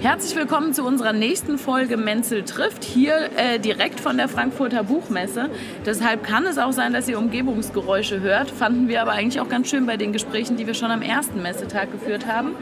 Herzlich 0.00 0.34
willkommen 0.34 0.72
zu 0.72 0.84
unserer 0.84 1.12
nächsten 1.12 1.58
Folge 1.58 1.96
Menzel 1.96 2.42
trifft, 2.44 2.82
hier 2.82 3.30
äh, 3.36 3.60
direkt 3.60 4.00
von 4.00 4.16
der 4.16 4.26
Frankfurter 4.26 4.82
Buchmesse. 4.82 5.50
Deshalb 5.86 6.24
kann 6.24 6.44
es 6.46 6.58
auch 6.58 6.72
sein, 6.72 6.92
dass 6.92 7.08
ihr 7.08 7.18
Umgebungsgeräusche 7.18 8.20
hört. 8.20 8.50
Fanden 8.50 8.88
wir 8.88 9.02
aber 9.02 9.12
eigentlich 9.12 9.40
auch 9.40 9.48
ganz 9.48 9.68
schön 9.68 9.86
bei 9.86 9.96
den 9.96 10.12
Gesprächen, 10.12 10.56
die 10.56 10.66
wir 10.66 10.74
schon 10.74 10.90
am 10.90 11.02
ersten 11.02 11.42
Messetag 11.42 11.92
geführt 11.92 12.26
haben. 12.26 12.56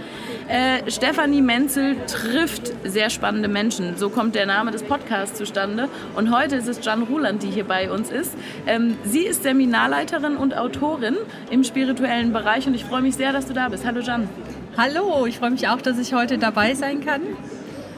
Äh, 0.49 0.91
Stefanie 0.91 1.41
Menzel 1.41 1.97
trifft 2.07 2.73
sehr 2.85 3.09
spannende 3.09 3.49
Menschen. 3.49 3.97
So 3.97 4.11
kommt 4.11 4.35
der 4.35 4.47
Name 4.47 4.73
des 4.73 4.83
Podcasts 4.83 5.39
zustande. 5.39 5.89
Und 6.17 6.37
heute 6.37 6.57
ist 6.57 6.69
es 6.69 6.85
Jan 6.85 7.05
Ruland, 7.05 7.43
die 7.43 7.51
hier 7.51 7.65
bei 7.65 7.91
uns 7.91 8.11
ist. 8.11 8.35
Ähm, 8.67 8.97
sie 9.05 9.25
ist 9.25 9.45
Seminarleiterin 9.45 10.37
und 10.37 10.59
Autorin 10.59 11.17
im 11.51 11.65
spirituellen 11.65 12.33
Bereich 12.33 12.67
und 12.67 12.75
ich 12.75 12.85
freue 12.85 13.03
mich 13.03 13.15
sehr, 13.15 13.33
dass 13.33 13.47
du 13.47 13.55
da 13.55 13.69
bist. 13.69 13.87
Hallo 13.87 14.01
Jan. 14.01 14.29
Hallo, 14.77 15.27
ich 15.27 15.39
freue 15.39 15.51
mich 15.51 15.67
auch, 15.69 15.83
dass 15.83 15.99
ich 15.99 16.15
heute 16.15 16.39
dabei 16.39 16.75
sein 16.75 17.05
kann. 17.05 17.23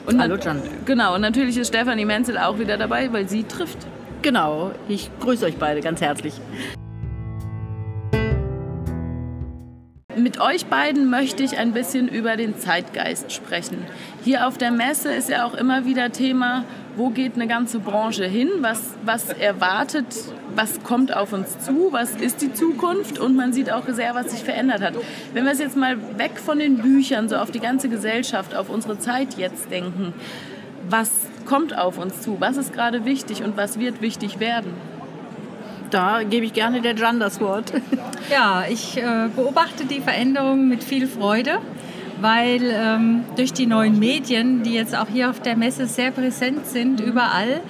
Und 0.07 0.19
Hallo 0.21 0.37
Jan. 0.37 0.63
Genau, 0.87 1.15
und 1.15 1.21
natürlich 1.21 1.57
ist 1.59 1.69
Stefanie 1.69 2.07
Menzel 2.07 2.39
auch 2.39 2.59
wieder 2.59 2.79
dabei, 2.79 3.13
weil 3.13 3.29
sie 3.29 3.45
trifft. 3.45 3.79
Genau, 4.23 4.73
ich 4.89 5.11
grüße 5.21 5.45
euch 5.45 5.57
beide 5.59 5.81
ganz 5.81 6.01
herzlich. 6.01 6.35
Mit 10.17 10.41
euch 10.41 10.67
beiden 10.67 11.11
möchte 11.11 11.43
ich 11.43 11.59
ein 11.59 11.73
bisschen 11.73 12.09
über 12.09 12.37
den 12.37 12.57
Zeitgeist 12.57 13.33
sprechen. 13.33 13.79
Hier 14.25 14.47
auf 14.47 14.57
der 14.57 14.71
Messe 14.71 15.13
ist 15.13 15.29
ja 15.29 15.45
auch 15.45 15.55
immer 15.55 15.85
wieder 15.85 16.11
Thema, 16.11 16.65
wo 16.97 17.11
geht 17.11 17.35
eine 17.35 17.47
ganze 17.47 17.79
Branche 17.79 18.25
hin, 18.25 18.49
was, 18.61 18.95
was 19.05 19.31
erwartet, 19.31 20.07
was 20.55 20.83
kommt 20.83 21.17
auf 21.17 21.33
uns 21.33 21.59
zu, 21.61 21.89
was 21.91 22.13
ist 22.13 22.43
die 22.43 22.53
Zukunft 22.53 23.19
und 23.19 23.37
man 23.37 23.53
sieht 23.53 23.73
auch 23.73 23.89
sehr, 23.89 24.15
was 24.15 24.31
sich 24.31 24.43
verändert 24.43 24.83
hat. 24.83 24.95
Wenn 25.33 25.45
wir 25.45 25.53
es 25.53 25.59
jetzt 25.59 25.77
mal 25.77 25.97
weg 26.19 26.39
von 26.39 26.59
den 26.59 26.79
Büchern, 26.79 27.29
so 27.29 27.37
auf 27.37 27.51
die 27.51 27.61
ganze 27.61 27.89
Gesellschaft, 27.89 28.55
auf 28.55 28.69
unsere 28.69 28.99
Zeit 28.99 29.39
jetzt 29.39 29.71
denken, 29.71 30.13
was 30.89 31.11
kommt 31.47 31.77
auf 31.77 31.99
uns 31.99 32.21
zu, 32.21 32.37
was 32.41 32.57
ist 32.57 32.73
gerade 32.73 33.05
wichtig 33.05 33.43
und 33.43 33.57
was 33.57 33.79
wird 33.79 34.03
wichtig 34.03 34.41
werden? 34.41 34.73
Da 35.91 36.23
gebe 36.23 36.47
ich 36.47 36.55
gerne 36.55 36.81
der 36.81 36.95
Jan 36.95 37.21
das 37.21 37.41
Wort. 37.41 37.73
Ja, 38.31 38.65
ich 38.67 38.97
äh, 38.97 39.29
beobachte 39.35 39.85
die 39.85 40.01
Veränderungen 40.01 40.69
mit 40.69 40.83
viel 40.83 41.07
Freude 41.07 41.59
weil 42.23 42.63
ähm, 42.63 43.25
durch 43.37 43.53
die 43.53 43.67
neuen 43.67 43.99
Medien, 43.99 44.63
die 44.63 44.75
jetzt 44.75 44.97
auch 44.97 45.09
hier 45.09 45.29
auf 45.29 45.41
der 45.41 45.57
Messe 45.57 45.87
sehr 45.87 46.11
präsent 46.11 46.67
sind, 46.67 47.01
überall, 47.01 47.61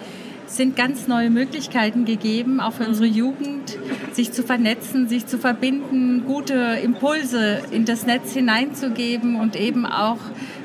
sind 0.47 0.77
ganz 0.77 1.09
neue 1.09 1.31
Möglichkeiten 1.31 2.05
gegeben, 2.05 2.61
auch 2.61 2.75
für 2.75 2.87
unsere 2.87 3.07
Jugend, 3.07 3.79
sich 4.13 4.33
zu 4.33 4.43
vernetzen, 4.43 5.09
sich 5.09 5.27
zu 5.27 5.39
verbinden, 5.39 6.25
gute 6.27 6.55
Impulse 6.83 7.63
in 7.71 7.87
das 7.87 8.07
Netz 8.07 8.33
hineinzugeben 8.33 9.37
und 9.37 9.57
eben 9.57 9.87
auch 9.87 10.19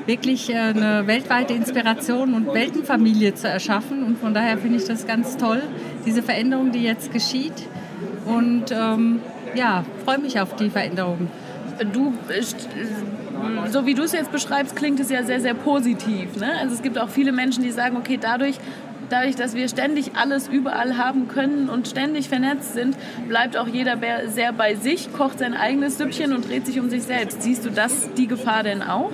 wirklich 0.06 0.50
äh, 0.50 0.56
eine 0.56 1.06
weltweite 1.06 1.54
Inspiration 1.54 2.34
und 2.34 2.52
Weltenfamilie 2.52 3.34
zu 3.34 3.48
erschaffen. 3.48 4.02
Und 4.04 4.18
von 4.18 4.34
daher 4.34 4.58
finde 4.58 4.78
ich 4.78 4.84
das 4.84 5.06
ganz 5.06 5.36
toll, 5.36 5.62
diese 6.04 6.22
Veränderung, 6.22 6.72
die 6.72 6.82
jetzt 6.82 7.12
geschieht. 7.12 7.66
Und 8.26 8.70
ähm, 8.70 9.20
ja, 9.54 9.84
freue 10.04 10.18
mich 10.18 10.38
auf 10.40 10.54
die 10.56 10.70
Veränderung. 10.70 11.30
Du 11.92 12.12
so 13.70 13.86
wie 13.86 13.94
du 13.94 14.02
es 14.02 14.12
jetzt 14.12 14.32
beschreibst, 14.32 14.76
klingt 14.76 15.00
es 15.00 15.10
ja 15.10 15.22
sehr, 15.22 15.40
sehr 15.40 15.54
positiv. 15.54 16.36
Ne? 16.36 16.52
Also 16.60 16.74
es 16.74 16.82
gibt 16.82 16.98
auch 16.98 17.08
viele 17.08 17.32
Menschen, 17.32 17.62
die 17.62 17.70
sagen, 17.70 17.96
okay, 17.96 18.18
dadurch, 18.20 18.56
dadurch, 19.08 19.36
dass 19.36 19.54
wir 19.54 19.68
ständig 19.68 20.12
alles 20.14 20.48
überall 20.48 20.96
haben 20.96 21.28
können 21.28 21.68
und 21.68 21.88
ständig 21.88 22.28
vernetzt 22.28 22.74
sind, 22.74 22.96
bleibt 23.28 23.56
auch 23.56 23.68
jeder 23.68 23.98
sehr 24.26 24.52
bei 24.52 24.74
sich, 24.74 25.12
kocht 25.12 25.38
sein 25.38 25.54
eigenes 25.54 25.98
Süppchen 25.98 26.32
und 26.32 26.48
dreht 26.48 26.66
sich 26.66 26.80
um 26.80 26.90
sich 26.90 27.02
selbst. 27.02 27.42
Siehst 27.42 27.64
du 27.64 27.70
das, 27.70 28.12
die 28.14 28.26
Gefahr 28.26 28.62
denn 28.62 28.82
auch? 28.82 29.10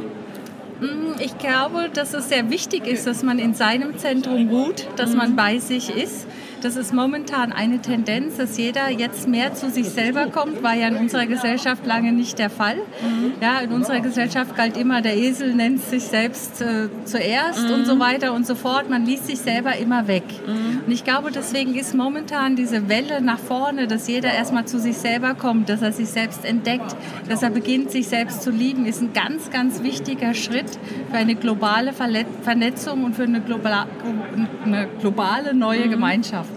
Mm, 0.81 1.19
ich 1.19 1.39
glaube, 1.39 1.89
dass 1.93 2.15
es 2.15 2.29
sehr 2.29 2.51
wichtig 2.51 2.87
ist, 2.87 3.07
dass 3.07 3.23
man 3.23 3.39
in 3.39 3.55
seinem 3.55 3.97
Zentrum 3.99 4.49
ruht, 4.49 4.87
dass 4.97 5.15
man 5.15 5.37
bei 5.37 5.59
sich 5.59 5.95
ist 5.95 6.27
das 6.65 6.77
ist 6.77 6.95
momentan 6.95 7.53
eine 7.53 7.81
Tendenz, 7.81 8.39
dass 8.39 8.57
jeder 8.57 8.89
jetzt 8.89 9.29
mehr 9.29 9.53
zu 9.53 9.69
sich 9.69 9.91
selber 9.91 10.29
kommt, 10.29 10.63
war 10.63 10.75
ja 10.75 10.89
in 10.89 10.97
unserer 10.97 11.27
Gesellschaft 11.27 11.85
lange 11.85 12.11
nicht 12.13 12.39
der 12.39 12.49
Fall. 12.49 12.77
Mhm. 12.77 13.33
Ja, 13.43 13.61
in 13.61 13.71
unserer 13.71 14.01
Gesellschaft 14.01 14.57
galt 14.57 14.79
immer, 14.79 15.03
der 15.03 15.15
Esel 15.15 15.55
nennt 15.55 15.83
sich 15.83 16.05
selbst 16.05 16.63
äh, 16.63 16.89
zuerst 17.05 17.69
mhm. 17.69 17.75
und 17.75 17.85
so 17.85 17.99
weiter 17.99 18.33
und 18.33 18.47
so 18.47 18.55
fort. 18.55 18.89
Man 18.89 19.05
liest 19.05 19.27
sich 19.27 19.41
selber 19.41 19.77
immer 19.77 20.09
weg. 20.09 20.25
Mhm. 20.47 20.81
Und 20.87 20.93
ich 20.93 21.05
glaube, 21.05 21.31
deswegen 21.33 21.75
ist 21.75 21.95
momentan 21.95 22.57
diese 22.57 22.89
Welle 22.89 23.21
nach 23.21 23.39
vorne, 23.39 23.87
dass 23.87 24.09
jeder 24.09 24.33
erstmal 24.33 24.65
zu 24.65 24.79
sich 24.79 24.97
selber 24.97 25.35
kommt, 25.35 25.69
dass 25.69 25.83
er 25.83 25.93
sich 25.93 26.09
selbst 26.09 26.47
entdeckt, 26.47 26.97
dass 27.29 27.43
er 27.43 27.51
beginnt, 27.51 27.91
sich 27.91 28.09
selbst 28.09 28.43
zu 28.43 28.51
lieben, 28.51 28.87
ist 28.87 29.03
ein 29.03 29.13
ganz, 29.13 29.51
ganz 29.51 29.83
wichtiger 29.83 30.33
Schritt 30.33 30.79
für 31.11 31.17
eine 31.19 31.35
globale 31.35 31.93
Vernetzung 31.93 33.05
und 33.05 33.17
für 33.17 33.25
eine 33.25 33.43
globale, 33.43 33.87
eine 34.65 34.89
globale 34.99 35.53
neue 35.53 35.87
mhm. 35.87 35.91
Gemeinschaft. 35.91 36.54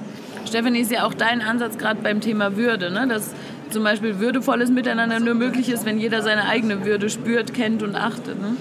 Stefanie, 0.47 0.79
ist 0.79 0.91
ja 0.91 1.05
auch 1.05 1.13
dein 1.13 1.41
Ansatz 1.41 1.77
gerade 1.77 2.01
beim 2.01 2.21
Thema 2.21 2.55
Würde, 2.55 2.91
ne? 2.91 3.07
dass 3.07 3.31
zum 3.69 3.83
Beispiel 3.83 4.19
würdevolles 4.19 4.69
Miteinander 4.69 5.19
nur 5.19 5.33
möglich 5.33 5.69
ist, 5.69 5.85
wenn 5.85 5.99
jeder 5.99 6.21
seine 6.21 6.47
eigene 6.47 6.85
Würde 6.85 7.09
spürt, 7.09 7.53
kennt 7.53 7.83
und 7.83 7.95
achtet. 7.95 8.41
Ne? 8.41 8.55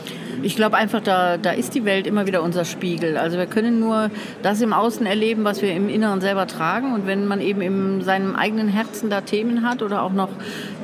Ich 0.46 0.54
glaube 0.54 0.76
einfach, 0.76 1.00
da, 1.00 1.38
da 1.38 1.50
ist 1.50 1.74
die 1.74 1.84
Welt 1.84 2.06
immer 2.06 2.28
wieder 2.28 2.40
unser 2.40 2.64
Spiegel. 2.64 3.16
Also 3.16 3.36
wir 3.36 3.46
können 3.46 3.80
nur 3.80 4.12
das 4.44 4.60
im 4.60 4.72
Außen 4.72 5.04
erleben, 5.04 5.42
was 5.42 5.60
wir 5.60 5.72
im 5.72 5.88
Inneren 5.88 6.20
selber 6.20 6.46
tragen. 6.46 6.94
Und 6.94 7.04
wenn 7.08 7.26
man 7.26 7.40
eben 7.40 7.60
in 7.62 8.02
seinem 8.02 8.36
eigenen 8.36 8.68
Herzen 8.68 9.10
da 9.10 9.22
Themen 9.22 9.68
hat 9.68 9.82
oder 9.82 10.02
auch 10.02 10.12
noch 10.12 10.28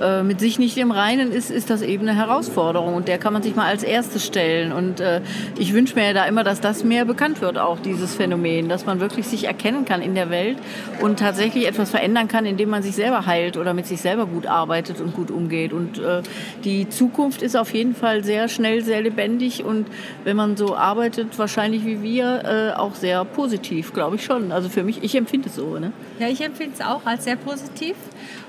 äh, 0.00 0.24
mit 0.24 0.40
sich 0.40 0.58
nicht 0.58 0.76
im 0.78 0.90
Reinen 0.90 1.30
ist, 1.30 1.48
ist 1.52 1.70
das 1.70 1.82
eben 1.82 2.08
eine 2.08 2.18
Herausforderung. 2.18 2.94
Und 2.94 3.06
der 3.06 3.18
kann 3.18 3.32
man 3.32 3.44
sich 3.44 3.54
mal 3.54 3.66
als 3.66 3.84
erstes 3.84 4.26
stellen. 4.26 4.72
Und 4.72 4.98
äh, 4.98 5.20
ich 5.56 5.72
wünsche 5.72 5.94
mir 5.94 6.12
da 6.12 6.24
immer, 6.24 6.42
dass 6.42 6.60
das 6.60 6.82
mehr 6.82 7.04
bekannt 7.04 7.40
wird, 7.40 7.56
auch 7.56 7.78
dieses 7.78 8.16
Phänomen, 8.16 8.68
dass 8.68 8.84
man 8.84 8.98
wirklich 8.98 9.28
sich 9.28 9.44
erkennen 9.44 9.84
kann 9.84 10.02
in 10.02 10.16
der 10.16 10.28
Welt 10.30 10.58
und 11.00 11.20
tatsächlich 11.20 11.68
etwas 11.68 11.88
verändern 11.88 12.26
kann, 12.26 12.46
indem 12.46 12.68
man 12.68 12.82
sich 12.82 12.96
selber 12.96 13.26
heilt 13.26 13.56
oder 13.56 13.74
mit 13.74 13.86
sich 13.86 14.00
selber 14.00 14.26
gut 14.26 14.48
arbeitet 14.48 15.00
und 15.00 15.14
gut 15.14 15.30
umgeht. 15.30 15.72
Und 15.72 16.00
äh, 16.00 16.22
die 16.64 16.88
Zukunft 16.88 17.42
ist 17.42 17.56
auf 17.56 17.72
jeden 17.72 17.94
Fall 17.94 18.24
sehr 18.24 18.48
schnell, 18.48 18.82
sehr 18.82 19.00
lebendig 19.00 19.51
lebendig 19.52 19.64
und 19.64 19.86
wenn 20.24 20.36
man 20.36 20.56
so 20.56 20.76
arbeitet, 20.76 21.38
wahrscheinlich 21.38 21.84
wie 21.84 22.02
wir, 22.02 22.42
äh, 22.44 22.78
auch 22.78 22.94
sehr 22.94 23.24
positiv, 23.24 23.92
glaube 23.92 24.16
ich 24.16 24.24
schon. 24.24 24.52
Also 24.52 24.68
für 24.68 24.82
mich, 24.82 25.02
ich 25.02 25.14
empfinde 25.14 25.48
es 25.48 25.56
so. 25.56 25.78
Ne? 25.78 25.92
Ja, 26.18 26.28
ich 26.28 26.40
empfinde 26.40 26.74
es 26.78 26.84
auch 26.84 27.04
als 27.04 27.24
sehr 27.24 27.36
positiv. 27.36 27.94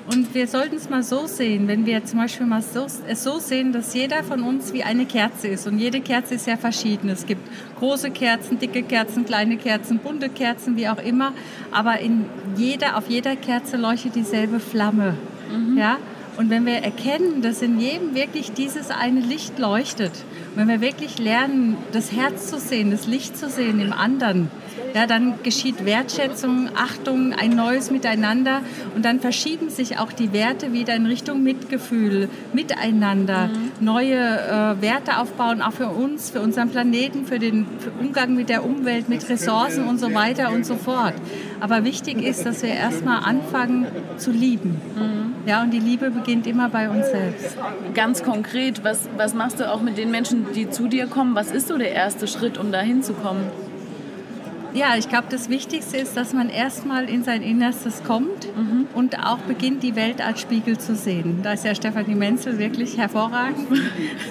Und 0.05 0.33
wir 0.33 0.47
sollten 0.47 0.75
es 0.75 0.89
mal 0.89 1.01
so 1.01 1.27
sehen, 1.27 1.69
wenn 1.69 1.85
wir 1.85 2.03
zum 2.03 2.19
Beispiel 2.19 2.45
mal 2.45 2.61
so, 2.61 2.87
es 3.07 3.23
so 3.23 3.39
sehen, 3.39 3.71
dass 3.71 3.93
jeder 3.93 4.21
von 4.23 4.43
uns 4.43 4.73
wie 4.73 4.83
eine 4.83 5.05
Kerze 5.05 5.47
ist. 5.47 5.65
Und 5.65 5.79
jede 5.79 6.01
Kerze 6.01 6.35
ist 6.35 6.45
ja 6.45 6.57
verschieden. 6.57 7.07
Es 7.07 7.25
gibt 7.25 7.47
große 7.79 8.11
Kerzen, 8.11 8.59
dicke 8.59 8.83
Kerzen, 8.83 9.23
kleine 9.23 9.55
Kerzen, 9.55 9.99
bunte 9.99 10.27
Kerzen, 10.27 10.75
wie 10.75 10.89
auch 10.89 11.01
immer. 11.01 11.31
Aber 11.71 11.99
in 11.99 12.25
jeder, 12.57 12.97
auf 12.97 13.07
jeder 13.07 13.37
Kerze 13.37 13.77
leuchtet 13.77 14.15
dieselbe 14.15 14.59
Flamme. 14.59 15.15
Mhm. 15.49 15.77
Ja? 15.77 15.97
Und 16.35 16.49
wenn 16.49 16.65
wir 16.65 16.77
erkennen, 16.77 17.41
dass 17.41 17.61
in 17.61 17.79
jedem 17.79 18.15
wirklich 18.15 18.53
dieses 18.53 18.89
eine 18.89 19.19
Licht 19.19 19.59
leuchtet, 19.59 20.11
wenn 20.55 20.67
wir 20.67 20.81
wirklich 20.81 21.19
lernen, 21.19 21.77
das 21.91 22.11
Herz 22.11 22.47
zu 22.47 22.59
sehen, 22.59 22.91
das 22.91 23.07
Licht 23.07 23.37
zu 23.37 23.49
sehen 23.49 23.79
im 23.79 23.93
anderen, 23.93 24.49
ja, 24.93 25.07
dann 25.07 25.41
geschieht 25.41 25.85
Wertschätzung, 25.85 26.69
Achtung, 26.75 27.33
ein 27.33 27.51
neues 27.51 27.89
Miteinander 27.89 28.61
und 28.95 29.03
dann 29.03 29.19
verschieben 29.19 29.69
sich 29.69 29.97
auch 29.97 30.11
die 30.11 30.33
Werte 30.33 30.71
wieder 30.71 30.95
in 30.95 31.07
Richtung 31.07 31.41
Mitgefühl, 31.41 32.29
Miteinander, 32.53 33.47
mhm. 33.47 33.71
neue 33.83 34.15
äh, 34.15 34.81
Werte 34.81 35.17
aufbauen, 35.17 35.61
auch 35.61 35.73
für 35.73 35.89
uns, 35.89 36.29
für 36.29 36.41
unseren 36.41 36.69
Planeten, 36.69 37.25
für 37.25 37.39
den 37.39 37.65
für 37.79 37.91
Umgang 37.99 38.35
mit 38.35 38.49
der 38.49 38.63
Umwelt, 38.63 39.09
mit 39.09 39.27
Ressourcen 39.29 39.87
und 39.87 39.99
so 39.99 40.13
weiter 40.13 40.51
und 40.51 40.65
so 40.65 40.75
fort. 40.75 41.15
Aber 41.59 41.83
wichtig 41.83 42.21
ist, 42.21 42.45
dass 42.45 42.61
wir 42.61 42.73
erstmal 42.73 43.23
anfangen 43.23 43.87
zu 44.17 44.31
lieben. 44.31 44.81
Mhm. 44.95 45.33
Ja, 45.45 45.61
und 45.61 45.71
die 45.71 45.79
Liebe 45.79 46.09
beginnt 46.09 46.47
immer 46.47 46.69
bei 46.69 46.89
uns 46.89 47.07
selbst. 47.07 47.57
Ganz 47.93 48.23
konkret, 48.23 48.83
was, 48.83 49.09
was 49.17 49.33
machst 49.33 49.59
du 49.59 49.69
auch 49.69 49.81
mit 49.81 49.97
den 49.97 50.09
Menschen, 50.09 50.42
die 50.55 50.69
zu 50.69 50.87
dir 50.87 51.07
kommen? 51.07 51.35
Was 51.35 51.51
ist 51.51 51.67
so 51.67 51.77
der 51.77 51.91
erste 51.91 52.27
Schritt, 52.27 52.57
um 52.57 52.71
da 52.71 52.81
hinzukommen? 52.81 53.43
Ja, 54.73 54.95
ich 54.97 55.07
glaube, 55.07 55.25
das 55.29 55.49
Wichtigste 55.49 55.97
ist, 55.97 56.17
dass 56.17 56.33
man 56.33 56.49
erstmal 56.49 57.07
in 57.07 57.23
sein 57.23 57.43
Innerstes 57.43 58.03
kommt 58.03 58.47
mhm. 58.55 58.87
und 58.95 59.19
auch 59.19 59.37
beginnt, 59.37 59.83
die 59.83 59.95
Welt 59.95 60.19
als 60.19 60.41
Spiegel 60.41 60.79
zu 60.79 60.95
sehen. 60.95 61.41
Da 61.43 61.53
ist 61.53 61.63
ja 61.63 61.75
Stefanie 61.75 62.15
Menzel 62.15 62.57
wirklich 62.57 62.97
hervorragend. 62.97 63.67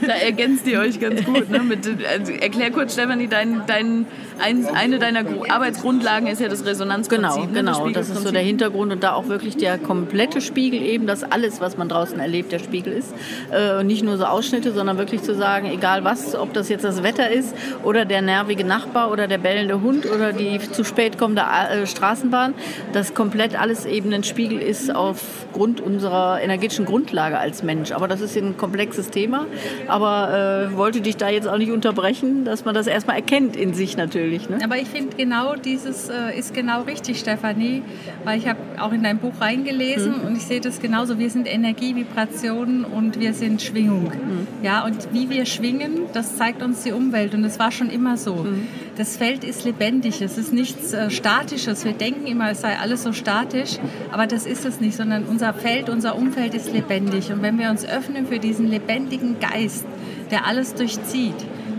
Da 0.04 0.14
ergänzt 0.14 0.66
ihr 0.66 0.80
euch 0.80 0.98
ganz 0.98 1.24
gut. 1.24 1.48
Ne? 1.48 1.60
Mit, 1.60 1.86
also 1.86 2.32
erklär 2.32 2.72
kurz, 2.72 2.94
Stefanie, 2.94 3.28
dein, 3.28 3.62
dein, 3.66 4.06
ein, 4.40 4.66
eine 4.66 4.98
deiner 4.98 5.24
Arbeitsgrundlagen 5.48 6.26
ist 6.26 6.40
ja 6.40 6.48
das 6.48 6.64
Resonanzprinzip. 6.64 7.34
Genau, 7.34 7.46
ne? 7.46 7.52
genau. 7.52 7.88
Das, 7.90 8.08
das 8.08 8.16
ist 8.16 8.24
so 8.24 8.32
der 8.32 8.42
Hintergrund 8.42 8.92
und 8.92 9.02
da 9.02 9.12
auch 9.12 9.28
wirklich 9.28 9.56
der 9.56 9.78
komplette 9.78 10.40
Spiegel 10.40 10.82
eben, 10.82 11.06
dass 11.06 11.22
alles, 11.22 11.60
was 11.60 11.76
man 11.76 11.88
draußen 11.88 12.18
erlebt, 12.18 12.50
der 12.50 12.58
Spiegel 12.58 12.92
ist. 12.92 13.14
Äh, 13.52 13.84
nicht 13.84 14.02
nur 14.02 14.16
so 14.16 14.24
Ausschnitte, 14.24 14.72
sondern 14.72 14.98
wirklich 14.98 15.22
zu 15.22 15.34
sagen, 15.36 15.70
egal 15.72 16.02
was, 16.02 16.34
ob 16.34 16.52
das 16.52 16.68
jetzt 16.68 16.84
das 16.84 17.04
Wetter 17.04 17.30
ist 17.30 17.54
oder 17.84 18.04
der 18.04 18.22
nervige 18.22 18.64
Nachbar 18.64 19.12
oder 19.12 19.28
der 19.28 19.38
bellende 19.38 19.80
Hund 19.80 20.06
oder 20.10 20.31
die 20.32 20.58
zu 20.58 20.84
spät 20.84 21.18
kommende 21.18 21.42
äh, 21.42 21.86
Straßenbahn, 21.86 22.54
dass 22.92 23.14
komplett 23.14 23.58
alles 23.58 23.86
eben 23.86 24.12
ein 24.12 24.24
Spiegel 24.24 24.42
Spiegel 24.42 24.58
ist 24.58 24.94
aufgrund 24.94 25.80
unserer 25.80 26.40
energetischen 26.42 26.84
Grundlage 26.84 27.38
als 27.38 27.62
Mensch. 27.62 27.92
Aber 27.92 28.08
das 28.08 28.20
ist 28.20 28.36
ein 28.36 28.56
komplexes 28.56 29.10
Thema. 29.10 29.46
Aber 29.88 30.70
äh, 30.72 30.76
wollte 30.76 31.00
dich 31.00 31.16
da 31.16 31.28
jetzt 31.28 31.46
auch 31.46 31.58
nicht 31.58 31.70
unterbrechen, 31.70 32.44
dass 32.44 32.64
man 32.64 32.74
das 32.74 32.86
erstmal 32.86 33.16
erkennt 33.16 33.54
in 33.54 33.74
sich 33.74 33.96
natürlich. 33.96 34.48
Ne? 34.48 34.58
Aber 34.64 34.78
ich 34.78 34.88
finde 34.88 35.16
genau 35.16 35.54
dieses 35.54 36.08
äh, 36.08 36.36
ist 36.36 36.54
genau 36.54 36.82
richtig, 36.82 37.20
Stefanie, 37.20 37.82
weil 38.24 38.38
ich 38.38 38.48
habe 38.48 38.58
auch 38.80 38.92
in 38.92 39.02
dein 39.02 39.18
Buch 39.18 39.34
reingelesen 39.40 40.20
mhm. 40.20 40.26
und 40.26 40.36
ich 40.36 40.44
sehe 40.44 40.60
das 40.60 40.80
genauso. 40.80 41.18
Wir 41.18 41.30
sind 41.30 41.46
Energie, 41.46 41.94
Vibrationen 41.94 42.84
und 42.84 43.20
wir 43.20 43.34
sind 43.34 43.62
Schwingung. 43.62 44.04
Mhm. 44.04 44.46
Ja, 44.62 44.84
und 44.84 45.12
wie 45.12 45.30
wir 45.30 45.46
schwingen, 45.46 46.06
das 46.14 46.36
zeigt 46.36 46.62
uns 46.62 46.82
die 46.82 46.92
Umwelt 46.92 47.34
und 47.34 47.42
das 47.42 47.58
war 47.58 47.70
schon 47.70 47.90
immer 47.90 48.16
so. 48.16 48.34
Mhm. 48.34 48.66
Das 48.96 49.16
Feld 49.16 49.44
ist 49.44 49.64
lebendig, 49.64 50.20
es 50.22 50.38
ist 50.38 50.52
nichts 50.52 50.92
äh, 50.92 51.10
Statisches. 51.10 51.84
Wir 51.84 51.92
denken 51.92 52.26
immer, 52.26 52.50
es 52.50 52.60
sei 52.60 52.78
alles 52.78 53.02
so 53.02 53.12
statisch, 53.12 53.78
aber 54.10 54.26
das 54.26 54.46
ist 54.46 54.64
es 54.64 54.80
nicht, 54.80 54.96
sondern 54.96 55.24
unser 55.24 55.52
Feld, 55.52 55.88
unser 55.88 56.16
Umfeld 56.16 56.54
ist 56.54 56.72
lebendig. 56.72 57.32
Und 57.32 57.42
wenn 57.42 57.58
wir 57.58 57.70
uns 57.70 57.84
öffnen 57.84 58.26
für 58.26 58.38
diesen 58.38 58.68
lebendigen 58.68 59.36
Geist, 59.40 59.84
der 60.30 60.46
alles 60.46 60.74
durchzieht, 60.74 61.34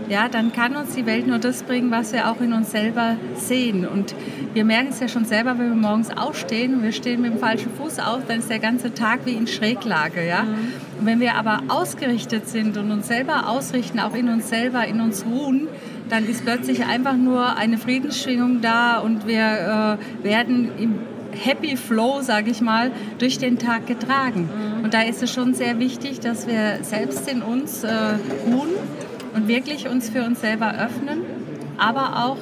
ja, 0.08 0.28
dann 0.28 0.52
kann 0.52 0.76
uns 0.76 0.94
die 0.94 1.06
Welt 1.06 1.26
nur 1.26 1.38
das 1.38 1.62
bringen, 1.62 1.90
was 1.90 2.12
wir 2.12 2.30
auch 2.30 2.40
in 2.40 2.52
uns 2.52 2.70
selber 2.70 3.16
sehen. 3.36 3.86
Und 3.86 4.14
wir 4.52 4.64
merken 4.64 4.88
es 4.90 5.00
ja 5.00 5.08
schon 5.08 5.24
selber, 5.24 5.58
wenn 5.58 5.70
wir 5.70 5.76
morgens 5.76 6.14
aufstehen 6.14 6.74
und 6.74 6.82
wir 6.82 6.92
stehen 6.92 7.22
mit 7.22 7.32
dem 7.32 7.38
falschen 7.38 7.70
Fuß 7.72 8.00
auf, 8.00 8.20
dann 8.28 8.40
ist 8.40 8.50
der 8.50 8.58
ganze 8.58 8.92
Tag 8.92 9.20
wie 9.24 9.32
in 9.32 9.46
Schräglage. 9.46 10.26
Ja? 10.26 10.42
Mhm. 10.42 11.00
Und 11.00 11.06
wenn 11.06 11.20
wir 11.20 11.36
aber 11.36 11.62
ausgerichtet 11.68 12.48
sind 12.48 12.76
und 12.76 12.90
uns 12.90 13.08
selber 13.08 13.48
ausrichten, 13.48 13.98
auch 13.98 14.14
in 14.14 14.28
uns 14.28 14.48
selber, 14.50 14.86
in 14.86 15.00
uns 15.00 15.24
ruhen, 15.24 15.68
dann 16.08 16.26
ist 16.26 16.44
plötzlich 16.44 16.84
einfach 16.84 17.16
nur 17.16 17.56
eine 17.56 17.78
Friedensschwingung 17.78 18.60
da 18.60 18.98
und 18.98 19.26
wir 19.26 19.98
äh, 20.22 20.24
werden 20.24 20.70
im 20.78 20.98
Happy 21.32 21.76
Flow, 21.76 22.20
sage 22.20 22.50
ich 22.50 22.60
mal, 22.60 22.92
durch 23.18 23.38
den 23.38 23.58
Tag 23.58 23.86
getragen. 23.86 24.48
Mhm. 24.48 24.84
Und 24.84 24.94
da 24.94 25.02
ist 25.02 25.22
es 25.22 25.32
schon 25.32 25.54
sehr 25.54 25.78
wichtig, 25.78 26.20
dass 26.20 26.46
wir 26.46 26.78
selbst 26.82 27.28
in 27.28 27.42
uns 27.42 27.84
äh, 27.84 27.88
ruhen 28.46 28.70
und 29.34 29.48
wirklich 29.48 29.88
uns 29.88 30.10
für 30.10 30.22
uns 30.22 30.40
selber 30.40 30.74
öffnen, 30.74 31.22
aber 31.76 32.24
auch 32.24 32.38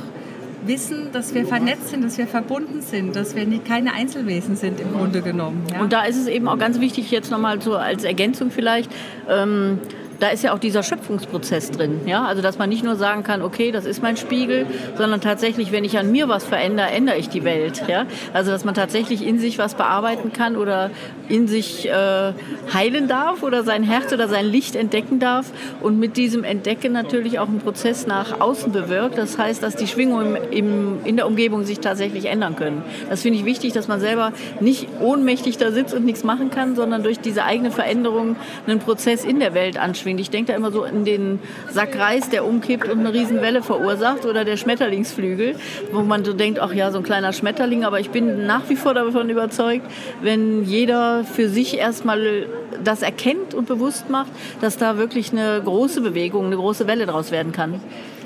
wissen, 0.65 1.09
dass 1.13 1.35
wir 1.35 1.47
vernetzt 1.47 1.89
sind, 1.89 2.05
dass 2.05 2.19
wir 2.19 2.27
verbunden 2.27 2.83
sind, 2.83 3.17
dass 3.17 3.35
wir 3.35 3.47
nicht, 3.47 3.65
keine 3.65 3.95
Einzelwesen 3.95 4.57
sind 4.57 4.81
im 4.81 4.93
Grunde 4.93 5.23
genommen. 5.23 5.65
Ja? 5.73 5.81
Und 5.81 5.93
da 5.93 6.05
ist 6.05 6.17
es 6.17 6.27
eben 6.27 6.49
auch 6.49 6.59
ganz 6.59 6.79
wichtig, 6.81 7.11
jetzt 7.11 7.31
nochmal 7.31 7.61
so 7.61 7.77
als 7.77 8.05
Ergänzung 8.05 8.51
vielleicht, 8.51 8.91
ähm, 9.29 9.81
da 10.23 10.29
ist 10.29 10.45
ja 10.45 10.55
auch 10.55 10.61
dieser 10.61 10.85
Schöpfungsprozess 10.85 11.73
drin. 11.73 12.03
Ja? 12.07 12.25
Also 12.25 12.43
dass 12.43 12.57
man 12.57 12.69
nicht 12.69 12.85
nur 12.85 12.95
sagen 12.95 13.25
kann, 13.25 13.43
okay, 13.43 13.73
das 13.73 13.87
ist 13.87 14.05
mein 14.05 14.17
Spiegel, 14.17 14.67
sondern 14.97 15.21
tatsächlich, 15.21 15.73
wenn 15.73 15.83
ich 15.83 15.99
an 15.99 16.13
mir 16.13 16.29
was 16.29 16.45
verändere, 16.45 16.91
ändere 16.91 17.17
ich 17.17 17.29
die 17.29 17.43
Welt. 17.43 17.83
Ja? 17.89 18.07
Also 18.33 18.53
dass 18.53 18.65
man 18.65 18.75
tatsächlich 18.75 19.27
in 19.27 19.41
sich 19.41 19.59
was 19.59 19.75
bearbeiten 19.75 20.33
kann 20.33 20.55
oder 20.57 20.91
in 21.29 21.49
sich 21.49 21.89
äh, 21.89 22.33
heilen 22.73 23.09
darf 23.09 23.43
oder 23.43 23.65
sein 23.65 23.83
Herz 23.83 24.13
oder 24.13 24.29
sein 24.29 24.47
Licht 24.47 24.77
entdecken 24.77 25.19
darf 25.19 25.51
und 25.81 25.99
mit 25.99 26.17
diesem 26.17 26.45
Entdecken 26.45 26.93
natürlich 26.93 27.41
auch 27.41 27.49
einen 27.49 27.59
Prozess 27.59 28.07
nach 28.07 28.41
außen 28.41 28.71
bewirkt. 28.71 29.19
Das 29.19 29.39
heißt, 29.39 29.61
dass 29.61 29.75
die 29.75 29.89
Schwingungen 29.89 30.37
im, 30.53 31.05
in 31.05 31.17
der 31.17 31.27
Umgebung 31.27 31.65
sich 31.65 31.81
tatsächlich 31.81 32.27
ändern 32.27 32.55
können. 32.55 32.85
Das 33.11 33.23
finde 33.23 33.41
ich 33.41 33.45
wichtig, 33.45 33.73
dass 33.73 33.89
man 33.89 33.99
selber 33.99 34.33
nicht 34.61 34.87
ohnmächtig 35.01 35.59
da 35.59 35.73
sitzt 35.73 35.95
und 35.95 36.05
nichts 36.05 36.23
machen 36.23 36.53
kann, 36.53 36.77
sondern 36.77 37.03
durch 37.03 37.19
diese 37.19 37.43
eigene 37.43 37.73
Veränderung 37.73 38.37
einen 38.69 38.79
Prozess 38.79 39.25
in 39.25 39.41
der 39.41 39.53
Welt 39.55 39.79
anschwingt 39.79 40.12
anstrengend. 40.13 40.21
Ich 40.21 40.31
denke 40.31 40.53
da 40.53 40.57
immer 40.57 40.71
so 40.71 40.85
in 40.85 41.05
den 41.05 41.39
Sack 41.71 41.99
Reis, 41.99 42.29
der 42.31 42.45
umkippt 42.45 42.89
und 42.89 43.01
eine 43.01 43.13
Riesenwelle 43.13 43.63
verursacht 43.63 44.25
oder 44.25 44.45
der 44.45 44.57
Schmetterlingsflügel, 44.57 45.57
wo 45.93 46.03
man 46.03 46.25
so 46.25 46.33
denkt, 46.33 46.61
ach 46.61 46.73
ja, 46.73 46.91
so 46.91 46.99
ein 46.99 47.05
kleiner 47.05 47.33
Schmetterling. 47.33 47.85
Aber 47.85 48.01
ich 48.01 48.11
bin 48.11 48.47
nach 48.47 48.69
wie 48.69 48.77
vor 48.77 48.95
davon 48.95 49.31
überzeugt, 49.31 49.87
wenn 50.21 50.65
jeder 50.65 51.25
für 51.25 51.49
sich 51.49 51.79
erstmal 51.79 52.47
das 52.83 53.03
erkennt 53.03 53.55
und 53.55 53.67
bewusst 53.67 54.11
macht, 54.11 54.31
dass 54.61 54.77
da 54.77 54.97
wirklich 54.97 55.33
eine 55.33 55.61
große 55.63 56.01
Bewegung, 56.01 56.47
eine 56.47 56.57
große 56.57 56.87
Welle 56.87 57.07
draus 57.07 57.31
werden 57.31 57.53
kann. 57.53 57.81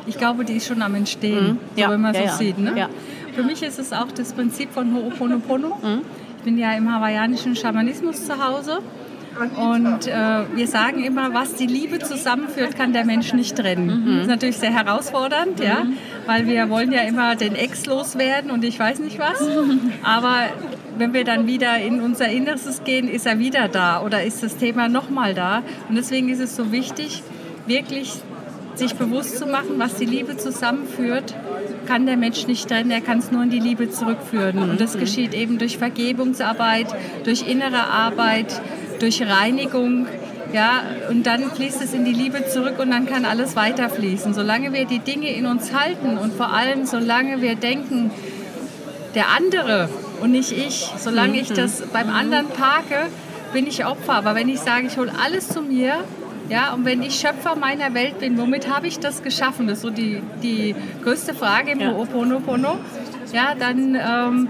Ich 0.06 0.18
glaube, 0.18 0.44
die 0.44 0.54
ist 0.54 0.68
schon 0.68 0.82
am 0.82 0.94
Entstehen, 0.94 1.46
mhm. 1.46 1.58
ja. 1.74 1.90
wenn 1.90 2.00
man 2.00 2.14
ja, 2.14 2.20
so 2.20 2.26
ja. 2.26 2.32
sieht. 2.32 2.58
Ne? 2.58 2.88
Für 3.34 3.42
mich 3.42 3.62
ist 3.62 3.78
es 3.78 3.92
auch 3.92 4.10
das 4.16 4.32
Prinzip 4.32 4.72
von 4.72 4.94
Ho'oponopono. 4.94 5.76
Mhm. 5.82 6.02
Ich 6.38 6.44
bin 6.44 6.58
ja 6.58 6.72
im 6.74 6.92
hawaiianischen 6.94 7.56
Schamanismus 7.56 8.24
zu 8.24 8.32
Hause 8.38 8.78
und 9.38 10.06
äh, 10.06 10.44
wir 10.54 10.66
sagen 10.66 11.02
immer, 11.02 11.34
was 11.34 11.54
die 11.54 11.66
Liebe 11.66 11.98
zusammenführt, 11.98 12.76
kann 12.76 12.92
der 12.92 13.04
Mensch 13.04 13.32
nicht 13.32 13.56
trennen. 13.56 13.86
Mhm. 13.86 14.06
Das 14.06 14.22
ist 14.22 14.28
natürlich 14.28 14.56
sehr 14.58 14.72
herausfordernd, 14.72 15.58
mhm. 15.58 15.64
ja, 15.64 15.86
weil 16.26 16.46
wir 16.46 16.70
wollen 16.70 16.92
ja 16.92 17.02
immer 17.02 17.36
den 17.36 17.54
Ex 17.54 17.86
loswerden 17.86 18.50
und 18.50 18.64
ich 18.64 18.78
weiß 18.78 18.98
nicht 19.00 19.18
was. 19.18 19.40
Aber 20.02 20.46
wenn 20.98 21.12
wir 21.12 21.24
dann 21.24 21.46
wieder 21.46 21.78
in 21.78 22.00
unser 22.00 22.28
Innerstes 22.28 22.84
gehen, 22.84 23.08
ist 23.08 23.26
er 23.26 23.38
wieder 23.38 23.68
da 23.68 24.02
oder 24.02 24.22
ist 24.22 24.42
das 24.42 24.56
Thema 24.56 24.88
nochmal 24.88 25.34
da. 25.34 25.62
Und 25.88 25.96
deswegen 25.96 26.28
ist 26.28 26.40
es 26.40 26.56
so 26.56 26.72
wichtig, 26.72 27.22
wirklich 27.66 28.12
sich 28.78 28.94
bewusst 28.94 29.38
zu 29.38 29.46
machen, 29.46 29.78
was 29.78 29.94
die 29.94 30.04
Liebe 30.04 30.36
zusammenführt, 30.36 31.34
kann 31.86 32.06
der 32.06 32.16
Mensch 32.16 32.46
nicht 32.46 32.68
trennen, 32.68 32.90
er 32.90 33.00
kann 33.00 33.18
es 33.18 33.30
nur 33.30 33.42
in 33.42 33.50
die 33.50 33.60
Liebe 33.60 33.90
zurückführen. 33.90 34.58
Und 34.58 34.80
das 34.80 34.94
mhm. 34.94 35.00
geschieht 35.00 35.34
eben 35.34 35.58
durch 35.58 35.78
Vergebungsarbeit, 35.78 36.88
durch 37.24 37.48
innere 37.48 37.84
Arbeit, 37.84 38.60
durch 38.98 39.22
Reinigung. 39.22 40.06
Ja, 40.52 40.82
und 41.10 41.26
dann 41.26 41.50
fließt 41.50 41.82
es 41.82 41.93
in 41.93 42.04
die 42.04 42.12
Liebe 42.12 42.46
zurück 42.46 42.78
und 42.78 42.90
dann 42.90 43.06
kann 43.06 43.25
alles 43.25 43.56
weiterfließen. 43.56 44.32
Solange 44.32 44.72
wir 44.72 44.84
die 44.84 45.00
Dinge 45.00 45.34
in 45.34 45.46
uns 45.46 45.75
halten 45.75 46.16
und 46.16 46.32
vor 46.32 46.52
allem 46.52 46.87
solange 46.87 47.43
wir 47.43 47.56
denken, 47.56 48.10
der 49.14 49.28
andere 49.37 49.88
und 50.22 50.31
nicht 50.31 50.52
ich, 50.52 50.90
solange 50.98 51.40
ich 51.40 51.50
mhm. 51.50 51.54
das 51.54 51.82
beim 51.93 52.10
anderen 52.10 52.46
parke, 52.48 53.08
bin 53.52 53.66
ich 53.66 53.84
Opfer. 53.84 54.14
Aber 54.14 54.34
wenn 54.34 54.48
ich 54.48 54.60
sage, 54.60 54.87
ich 54.87 54.96
hole 54.96 55.12
alles 55.22 55.49
zu 55.49 55.62
mir, 55.62 56.04
ja, 56.49 56.72
und 56.75 56.84
wenn 56.84 57.02
ich 57.02 57.16
Schöpfer 57.19 57.56
meiner 57.56 57.92
Welt 57.94 58.20
bin, 58.20 58.38
womit 58.38 58.72
habe 58.72 58.87
ich 58.87 59.00
das 59.00 59.22
geschaffen? 59.22 59.66
Das 59.66 59.78
ist 59.78 59.82
so 59.82 59.90
die, 59.90 60.22
die 60.42 60.76
größte 61.02 61.34
Frage 61.34 61.72
im 61.72 61.81
ja. 61.81 61.90
Ho'oponopono. 61.90 62.78
Ja, 63.32 63.54
dann 63.58 63.96
ähm, 63.96 64.49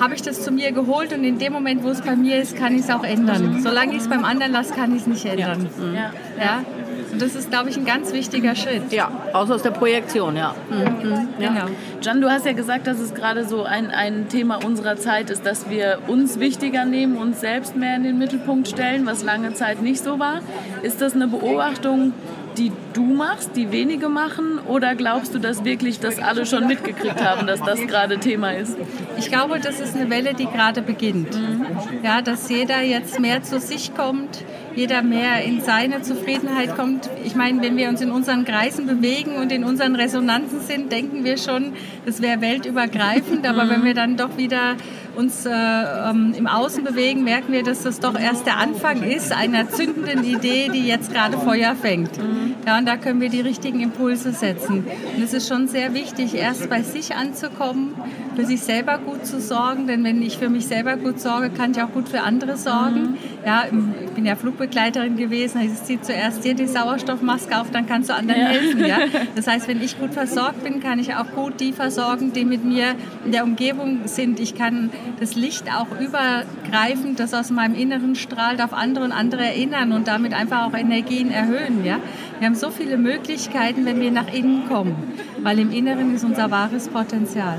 habe 0.00 0.14
ich 0.14 0.22
das 0.22 0.42
zu 0.42 0.50
mir 0.50 0.72
geholt 0.72 1.12
und 1.12 1.24
in 1.24 1.38
dem 1.38 1.52
Moment, 1.52 1.82
wo 1.82 1.88
es 1.88 2.00
bei 2.00 2.16
mir 2.16 2.40
ist, 2.40 2.56
kann 2.56 2.74
ich 2.74 2.82
es 2.82 2.90
auch 2.90 3.04
ändern. 3.04 3.60
Solange 3.62 3.92
ich 3.92 4.02
es 4.02 4.08
beim 4.08 4.24
anderen 4.24 4.52
lasse, 4.52 4.74
kann 4.74 4.94
ich 4.94 5.02
es 5.02 5.06
nicht 5.06 5.24
ändern. 5.24 5.68
Ja. 5.94 6.12
ja. 6.42 6.64
Und 7.12 7.22
das 7.22 7.36
ist, 7.36 7.48
glaube 7.48 7.70
ich, 7.70 7.76
ein 7.76 7.84
ganz 7.84 8.12
wichtiger 8.12 8.56
Schritt. 8.56 8.92
Ja, 8.92 9.08
außer 9.32 9.54
aus 9.54 9.62
der 9.62 9.70
Projektion, 9.70 10.36
ja. 10.36 10.52
Mhm. 10.68 11.28
ja. 11.38 11.48
Genau. 11.48 11.66
Jan, 12.02 12.20
du 12.20 12.28
hast 12.28 12.44
ja 12.44 12.52
gesagt, 12.52 12.88
dass 12.88 12.98
es 12.98 13.14
gerade 13.14 13.44
so 13.44 13.62
ein, 13.62 13.92
ein 13.92 14.28
Thema 14.28 14.64
unserer 14.64 14.96
Zeit 14.96 15.30
ist, 15.30 15.46
dass 15.46 15.70
wir 15.70 15.98
uns 16.08 16.40
wichtiger 16.40 16.84
nehmen, 16.84 17.16
uns 17.16 17.40
selbst 17.40 17.76
mehr 17.76 17.94
in 17.94 18.02
den 18.02 18.18
Mittelpunkt 18.18 18.66
stellen, 18.66 19.06
was 19.06 19.22
lange 19.22 19.54
Zeit 19.54 19.80
nicht 19.80 20.02
so 20.02 20.18
war. 20.18 20.40
Ist 20.82 21.00
das 21.00 21.14
eine 21.14 21.28
Beobachtung, 21.28 22.14
die 22.58 22.72
du 22.94 23.02
machst, 23.04 23.56
die 23.56 23.70
wenige 23.70 24.08
machen? 24.08 24.58
Oder 24.66 24.94
glaubst 24.94 25.34
du, 25.34 25.38
dass 25.38 25.64
wirklich 25.64 26.00
das 26.00 26.18
alle 26.18 26.46
schon 26.46 26.66
mitgekriegt 26.66 27.22
haben, 27.22 27.46
dass 27.46 27.60
das 27.60 27.80
gerade 27.86 28.18
Thema 28.18 28.52
ist? 28.52 28.76
Ich 29.18 29.28
glaube, 29.28 29.60
das 29.60 29.80
ist 29.80 29.94
eine 29.94 30.08
Welle, 30.08 30.34
die 30.34 30.46
gerade 30.46 30.80
beginnt. 30.80 31.34
Mhm. 31.34 31.66
Ja, 32.02 32.22
dass 32.22 32.48
jeder 32.48 32.80
jetzt 32.80 33.20
mehr 33.20 33.42
zu 33.42 33.60
sich 33.60 33.94
kommt, 33.94 34.44
jeder 34.74 35.02
mehr 35.02 35.44
in 35.44 35.60
seine 35.60 36.02
Zufriedenheit 36.02 36.76
kommt. 36.76 37.08
Ich 37.24 37.34
meine, 37.34 37.62
wenn 37.62 37.76
wir 37.76 37.88
uns 37.88 38.00
in 38.00 38.10
unseren 38.10 38.44
Kreisen 38.44 38.86
bewegen 38.86 39.36
und 39.36 39.52
in 39.52 39.64
unseren 39.64 39.94
Resonanzen 39.94 40.60
sind, 40.60 40.90
denken 40.90 41.24
wir 41.24 41.36
schon, 41.36 41.74
das 42.06 42.22
wäre 42.22 42.40
weltübergreifend. 42.40 43.46
Aber 43.46 43.68
wenn 43.68 43.84
wir 43.84 43.94
dann 43.94 44.16
doch 44.16 44.36
wieder 44.36 44.76
uns 45.16 45.46
äh, 45.46 45.50
ähm, 45.50 46.34
im 46.36 46.46
Außen 46.46 46.82
bewegen, 46.82 47.22
merken 47.24 47.52
wir, 47.52 47.62
dass 47.62 47.82
das 47.82 48.00
doch 48.00 48.18
erst 48.18 48.46
der 48.46 48.58
Anfang 48.58 49.02
ist 49.02 49.32
einer 49.32 49.68
zündenden 49.68 50.24
Idee, 50.24 50.70
die 50.72 50.86
jetzt 50.86 51.12
gerade 51.12 51.38
Feuer 51.38 51.74
fängt. 51.74 52.18
Mhm. 52.18 52.54
Ja, 52.66 52.78
und 52.84 52.88
da 52.88 52.98
können 52.98 53.22
wir 53.22 53.30
die 53.30 53.40
richtigen 53.40 53.80
Impulse 53.80 54.32
setzen. 54.32 54.84
Und 55.16 55.22
es 55.22 55.32
ist 55.32 55.48
schon 55.48 55.68
sehr 55.68 55.94
wichtig, 55.94 56.34
erst 56.34 56.68
bei 56.68 56.82
sich 56.82 57.14
anzukommen, 57.14 57.94
für 58.36 58.44
sich 58.44 58.60
selber 58.60 58.98
gut 58.98 59.24
zu 59.24 59.40
sorgen, 59.40 59.86
denn 59.86 60.04
wenn 60.04 60.20
ich 60.20 60.36
für 60.36 60.50
mich 60.50 60.66
selber 60.66 60.98
gut 60.98 61.18
sorge, 61.18 61.48
kann 61.48 61.70
ich 61.70 61.80
auch 61.80 61.90
gut 61.92 62.10
für 62.10 62.20
andere 62.20 62.58
sorgen. 62.58 63.00
Mhm. 63.00 63.16
Ja, 63.46 63.64
ich 64.04 64.10
bin 64.10 64.26
ja 64.26 64.36
Flugbegleiterin 64.36 65.16
gewesen, 65.16 65.62
also 65.62 65.72
ich 65.72 65.82
ziehe 65.82 66.00
zuerst 66.02 66.44
dir 66.44 66.52
die 66.52 66.66
Sauerstoffmaske 66.66 67.58
auf, 67.58 67.70
dann 67.70 67.86
kannst 67.86 68.10
du 68.10 68.14
anderen 68.14 68.42
ja. 68.42 68.48
helfen. 68.48 68.84
Ja? 68.84 68.98
Das 69.34 69.46
heißt, 69.46 69.66
wenn 69.66 69.82
ich 69.82 69.98
gut 69.98 70.12
versorgt 70.12 70.62
bin, 70.62 70.80
kann 70.80 70.98
ich 70.98 71.14
auch 71.14 71.30
gut 71.34 71.58
die 71.58 71.72
versorgen, 71.72 72.32
die 72.34 72.44
mit 72.44 72.64
mir 72.64 72.94
in 73.24 73.32
der 73.32 73.44
Umgebung 73.44 74.00
sind. 74.04 74.40
Ich 74.40 74.54
kann 74.54 74.90
das 75.20 75.34
Licht 75.34 75.64
auch 75.74 75.86
übergreifend, 75.98 77.18
das 77.18 77.32
aus 77.32 77.50
meinem 77.50 77.74
Inneren 77.74 78.14
strahlt, 78.14 78.60
auf 78.60 78.74
andere 78.74 79.04
und 79.04 79.12
andere 79.12 79.44
erinnern 79.44 79.92
und 79.92 80.06
damit 80.06 80.34
einfach 80.34 80.66
auch 80.66 80.74
Energien 80.74 81.30
erhöhen. 81.30 81.84
Ja? 81.84 81.98
Wir 82.44 82.50
haben 82.50 82.56
so 82.56 82.70
viele 82.70 82.98
Möglichkeiten, 82.98 83.86
wenn 83.86 84.02
wir 84.02 84.10
nach 84.10 84.30
innen 84.30 84.68
kommen, 84.68 84.94
weil 85.42 85.58
im 85.58 85.72
Inneren 85.72 86.14
ist 86.14 86.24
unser 86.24 86.50
wahres 86.50 86.88
Potenzial. 86.88 87.58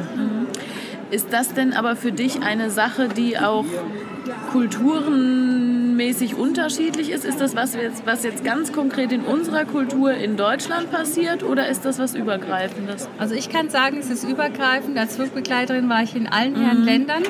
Ist 1.10 1.34
das 1.34 1.56
denn 1.56 1.74
aber 1.74 1.96
für 1.96 2.12
dich 2.12 2.44
eine 2.44 2.70
Sache, 2.70 3.08
die 3.08 3.40
auch 3.40 3.66
kulturenmäßig 4.52 6.36
unterschiedlich 6.36 7.10
ist? 7.10 7.26
Ist 7.26 7.42
das 7.42 7.56
was 7.56 7.74
jetzt, 7.74 8.06
was 8.06 8.24
jetzt 8.24 8.44
ganz 8.46 8.74
konkret 8.74 9.12
in 9.12 9.22
unserer 9.22 9.66
Kultur 9.66 10.14
in 10.14 10.38
Deutschland 10.38 10.92
passiert 10.92 11.42
oder 11.42 11.68
ist 11.68 11.84
das 11.84 11.98
was 11.98 12.14
Übergreifendes? 12.14 13.10
Also 13.18 13.34
ich 13.34 13.50
kann 13.50 13.72
sagen, 13.72 13.98
es 13.98 14.12
ist 14.12 14.24
übergreifend. 14.24 15.00
Als 15.00 15.16
Flugbegleiterin 15.16 15.90
war 15.90 16.04
ich 16.04 16.16
in 16.16 16.28
allen 16.28 16.56
Herren 16.56 16.82
mhm. 16.82 16.86
Ländern 16.86 17.24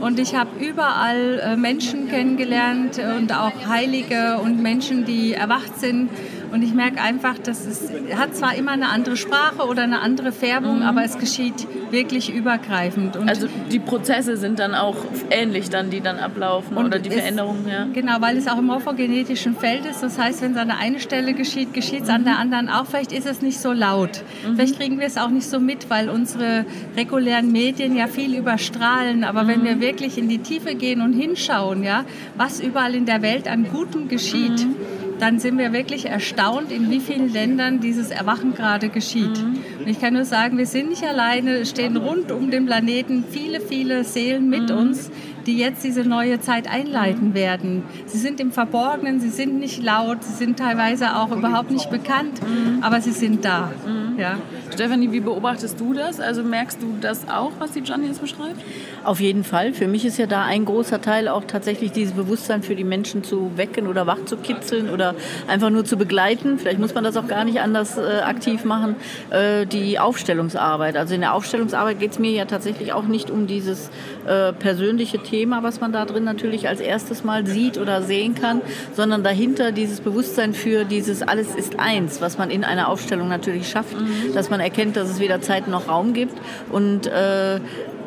Und 0.00 0.18
ich 0.18 0.34
habe 0.34 0.50
überall 0.60 1.40
äh, 1.42 1.56
Menschen 1.56 2.08
kennengelernt 2.08 3.00
und 3.18 3.32
auch 3.32 3.66
Heilige 3.66 4.38
und 4.44 4.60
Menschen, 4.60 5.06
die 5.06 5.32
erwacht 5.32 5.80
sind 5.80 6.10
und 6.52 6.62
ich 6.62 6.74
merke 6.74 7.00
einfach, 7.00 7.38
dass 7.38 7.64
es 7.64 7.90
hat 8.14 8.36
zwar 8.36 8.54
immer 8.54 8.72
eine 8.72 8.90
andere 8.90 9.16
Sprache 9.16 9.66
oder 9.66 9.82
eine 9.84 10.00
andere 10.00 10.32
Färbung, 10.32 10.80
mhm. 10.80 10.82
aber 10.82 11.02
es 11.02 11.18
geschieht 11.18 11.66
wirklich 11.90 12.32
übergreifend. 12.32 13.16
Und 13.16 13.28
also 13.28 13.48
die 13.70 13.78
Prozesse 13.78 14.36
sind 14.36 14.58
dann 14.58 14.74
auch 14.74 14.96
ähnlich, 15.30 15.70
dann, 15.70 15.88
die 15.88 16.02
dann 16.02 16.18
ablaufen 16.18 16.76
oder 16.76 16.98
die 16.98 17.10
Veränderungen. 17.10 17.66
Ja. 17.68 17.86
Genau, 17.92 18.20
weil 18.20 18.36
es 18.36 18.48
auch 18.48 18.58
im 18.58 18.66
morphogenetischen 18.66 19.56
Feld 19.56 19.86
ist. 19.86 20.02
Das 20.02 20.18
heißt, 20.18 20.42
wenn 20.42 20.52
es 20.52 20.58
an 20.58 20.68
der 20.68 20.78
einen 20.78 21.00
Stelle 21.00 21.32
geschieht, 21.32 21.72
geschieht 21.72 22.02
es 22.02 22.08
mhm. 22.08 22.14
an 22.14 22.24
der 22.24 22.38
anderen 22.38 22.68
auch. 22.68 22.86
Vielleicht 22.86 23.12
ist 23.12 23.26
es 23.26 23.40
nicht 23.40 23.58
so 23.58 23.72
laut. 23.72 24.22
Mhm. 24.46 24.56
Vielleicht 24.56 24.78
kriegen 24.78 24.98
wir 24.98 25.06
es 25.06 25.16
auch 25.16 25.30
nicht 25.30 25.48
so 25.48 25.58
mit, 25.58 25.88
weil 25.88 26.10
unsere 26.10 26.66
regulären 26.96 27.50
Medien 27.50 27.96
ja 27.96 28.08
viel 28.08 28.36
überstrahlen. 28.36 29.24
Aber 29.24 29.46
wenn 29.46 29.60
mhm. 29.60 29.64
wir 29.64 29.80
wirklich 29.80 30.18
in 30.18 30.28
die 30.28 30.38
Tiefe 30.38 30.74
gehen 30.74 31.00
und 31.00 31.14
hinschauen, 31.14 31.82
ja, 31.82 32.04
was 32.36 32.60
überall 32.60 32.94
in 32.94 33.06
der 33.06 33.22
Welt 33.22 33.48
an 33.48 33.66
Gutem 33.70 34.08
geschieht, 34.08 34.66
mhm 34.66 35.02
dann 35.22 35.38
sind 35.38 35.56
wir 35.56 35.72
wirklich 35.72 36.06
erstaunt, 36.06 36.72
in 36.72 36.90
wie 36.90 36.98
vielen 36.98 37.32
Ländern 37.32 37.78
dieses 37.78 38.10
Erwachen 38.10 38.54
gerade 38.54 38.88
geschieht. 38.88 39.40
Mhm. 39.40 39.58
Und 39.78 39.86
ich 39.86 40.00
kann 40.00 40.14
nur 40.14 40.24
sagen, 40.24 40.58
wir 40.58 40.66
sind 40.66 40.88
nicht 40.88 41.04
alleine, 41.04 41.64
stehen 41.64 41.96
rund 41.96 42.32
um 42.32 42.50
den 42.50 42.66
Planeten 42.66 43.22
viele, 43.30 43.60
viele 43.60 44.02
Seelen 44.02 44.50
mit 44.50 44.70
mhm. 44.70 44.78
uns, 44.78 45.12
die 45.46 45.58
jetzt 45.58 45.84
diese 45.84 46.02
neue 46.02 46.40
Zeit 46.40 46.68
einleiten 46.68 47.34
werden. 47.34 47.84
Sie 48.06 48.18
sind 48.18 48.40
im 48.40 48.50
Verborgenen, 48.50 49.20
sie 49.20 49.28
sind 49.28 49.60
nicht 49.60 49.80
laut, 49.80 50.24
sie 50.24 50.34
sind 50.34 50.58
teilweise 50.58 51.16
auch 51.16 51.30
überhaupt 51.30 51.70
nicht 51.70 51.88
bekannt, 51.88 52.40
mhm. 52.42 52.82
aber 52.82 53.00
sie 53.00 53.12
sind 53.12 53.44
da. 53.44 53.70
Ja. 54.18 54.38
Stefanie, 54.72 55.12
wie 55.12 55.20
beobachtest 55.20 55.80
du 55.80 55.94
das? 55.94 56.20
Also 56.20 56.42
merkst 56.42 56.82
du 56.82 56.96
das 57.00 57.28
auch, 57.28 57.52
was 57.58 57.72
die 57.72 57.82
Gianni 57.82 58.06
jetzt 58.06 58.20
beschreibt? 58.20 58.60
Auf 59.04 59.20
jeden 59.20 59.44
Fall. 59.44 59.72
Für 59.72 59.88
mich 59.88 60.04
ist 60.04 60.18
ja 60.18 60.26
da 60.26 60.44
ein 60.44 60.64
großer 60.64 61.00
Teil 61.00 61.28
auch 61.28 61.44
tatsächlich 61.44 61.92
dieses 61.92 62.14
Bewusstsein 62.14 62.62
für 62.62 62.74
die 62.74 62.84
Menschen 62.84 63.24
zu 63.24 63.52
wecken 63.56 63.86
oder 63.86 64.06
wach 64.06 64.24
zu 64.24 64.36
kitzeln 64.36 64.90
oder 64.90 65.14
einfach 65.48 65.70
nur 65.70 65.84
zu 65.84 65.96
begleiten. 65.96 66.58
Vielleicht 66.58 66.78
muss 66.78 66.94
man 66.94 67.04
das 67.04 67.16
auch 67.16 67.26
gar 67.26 67.44
nicht 67.44 67.60
anders 67.60 67.98
äh, 67.98 68.20
aktiv 68.24 68.64
machen. 68.64 68.96
Äh, 69.30 69.66
die 69.66 69.98
Aufstellungsarbeit. 69.98 70.96
Also 70.96 71.14
in 71.14 71.20
der 71.20 71.34
Aufstellungsarbeit 71.34 71.98
geht 71.98 72.12
es 72.12 72.18
mir 72.18 72.30
ja 72.30 72.44
tatsächlich 72.44 72.92
auch 72.92 73.04
nicht 73.04 73.30
um 73.30 73.46
dieses 73.46 73.90
äh, 74.26 74.52
persönliche 74.52 75.18
Thema, 75.18 75.62
was 75.62 75.80
man 75.80 75.92
da 75.92 76.04
drin 76.04 76.24
natürlich 76.24 76.68
als 76.68 76.80
erstes 76.80 77.24
mal 77.24 77.46
sieht 77.46 77.78
oder 77.78 78.02
sehen 78.02 78.34
kann, 78.34 78.60
sondern 78.94 79.22
dahinter 79.22 79.72
dieses 79.72 80.00
Bewusstsein 80.00 80.54
für 80.54 80.84
dieses 80.84 81.22
alles 81.22 81.54
ist 81.54 81.78
eins, 81.78 82.20
was 82.20 82.38
man 82.38 82.50
in 82.50 82.64
einer 82.64 82.88
Aufstellung 82.88 83.28
natürlich 83.28 83.68
schafft. 83.68 83.96
Dass 84.34 84.50
man 84.50 84.60
erkennt, 84.60 84.96
dass 84.96 85.08
es 85.08 85.20
weder 85.20 85.40
Zeit 85.40 85.68
noch 85.68 85.88
Raum 85.88 86.12
gibt. 86.12 86.34
Und 86.70 87.06
äh, 87.06 87.60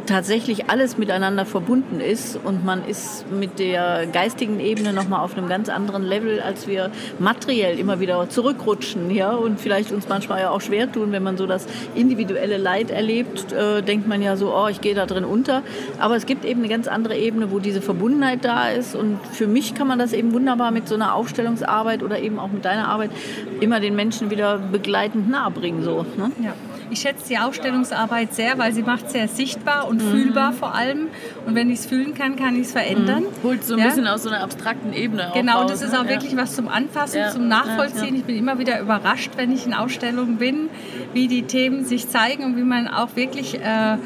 tatsächlich 0.05 0.69
alles 0.69 0.97
miteinander 0.97 1.45
verbunden 1.45 1.99
ist 1.99 2.39
und 2.43 2.65
man 2.65 2.85
ist 2.85 3.29
mit 3.31 3.59
der 3.59 4.07
geistigen 4.07 4.59
Ebene 4.59 4.93
nochmal 4.93 5.21
auf 5.21 5.37
einem 5.37 5.47
ganz 5.47 5.69
anderen 5.69 6.03
Level, 6.03 6.41
als 6.41 6.67
wir 6.67 6.91
materiell 7.19 7.79
immer 7.79 7.99
wieder 7.99 8.29
zurückrutschen, 8.29 9.11
ja, 9.11 9.31
und 9.31 9.59
vielleicht 9.59 9.91
uns 9.91 10.07
manchmal 10.07 10.41
ja 10.41 10.49
auch 10.49 10.61
schwer 10.61 10.91
tun, 10.91 11.11
wenn 11.11 11.23
man 11.23 11.37
so 11.37 11.45
das 11.45 11.67
individuelle 11.95 12.57
Leid 12.57 12.91
erlebt, 12.91 13.51
äh, 13.51 13.81
denkt 13.81 14.07
man 14.07 14.21
ja 14.21 14.37
so, 14.37 14.53
oh, 14.53 14.67
ich 14.67 14.81
gehe 14.81 14.95
da 14.95 15.05
drin 15.05 15.25
unter, 15.25 15.63
aber 15.99 16.15
es 16.15 16.25
gibt 16.25 16.45
eben 16.45 16.61
eine 16.61 16.69
ganz 16.69 16.87
andere 16.87 17.17
Ebene, 17.17 17.51
wo 17.51 17.59
diese 17.59 17.81
Verbundenheit 17.81 18.45
da 18.45 18.69
ist 18.69 18.95
und 18.95 19.19
für 19.31 19.47
mich 19.47 19.73
kann 19.73 19.87
man 19.87 19.99
das 19.99 20.13
eben 20.13 20.33
wunderbar 20.33 20.71
mit 20.71 20.87
so 20.87 20.95
einer 20.95 21.15
Aufstellungsarbeit 21.15 22.03
oder 22.03 22.19
eben 22.19 22.39
auch 22.39 22.49
mit 22.49 22.65
deiner 22.65 22.87
Arbeit 22.87 23.11
immer 23.59 23.79
den 23.79 23.95
Menschen 23.95 24.29
wieder 24.29 24.57
begleitend 24.57 25.29
nahebringen, 25.29 25.83
so, 25.83 26.05
ne? 26.17 26.31
Ja. 26.43 26.53
Ich 26.89 26.99
schätze 26.99 27.27
die 27.29 27.37
Ausstellungsarbeit 27.37 28.33
sehr, 28.33 28.57
weil 28.57 28.73
sie 28.73 28.83
macht 28.83 29.09
sehr 29.09 29.27
sichtbar 29.27 29.87
und 29.87 30.03
mhm. 30.03 30.11
fühlbar 30.11 30.53
vor 30.53 30.75
allem. 30.75 31.07
Und 31.45 31.55
wenn 31.55 31.69
ich 31.69 31.79
es 31.79 31.85
fühlen 31.85 32.13
kann, 32.13 32.35
kann 32.35 32.55
ich 32.55 32.67
es 32.67 32.71
verändern. 32.71 33.23
Mhm. 33.23 33.43
Holt 33.43 33.63
so 33.63 33.73
ein 33.73 33.79
ja? 33.79 33.85
bisschen 33.87 34.07
aus 34.07 34.23
so 34.23 34.29
einer 34.29 34.41
abstrakten 34.41 34.93
Ebene 34.93 35.31
Genau, 35.33 35.61
und 35.61 35.69
das 35.69 35.81
ist 35.81 35.95
auch 35.95 36.03
ne? 36.03 36.09
wirklich 36.09 36.35
was 36.35 36.55
zum 36.55 36.67
Anfassen, 36.67 37.19
ja. 37.19 37.31
zum 37.31 37.47
Nachvollziehen. 37.47 38.15
Ja, 38.15 38.19
ich 38.19 38.23
bin 38.23 38.37
immer 38.37 38.59
wieder 38.59 38.79
überrascht, 38.79 39.31
wenn 39.35 39.51
ich 39.51 39.65
in 39.65 39.73
Ausstellungen 39.73 40.37
bin, 40.37 40.69
wie 41.13 41.27
die 41.27 41.43
Themen 41.43 41.85
sich 41.85 42.09
zeigen 42.09 42.43
und 42.43 42.57
wie 42.57 42.63
man 42.63 42.87
auch 42.87 43.15
wirklich... 43.15 43.59
Äh, 43.59 43.97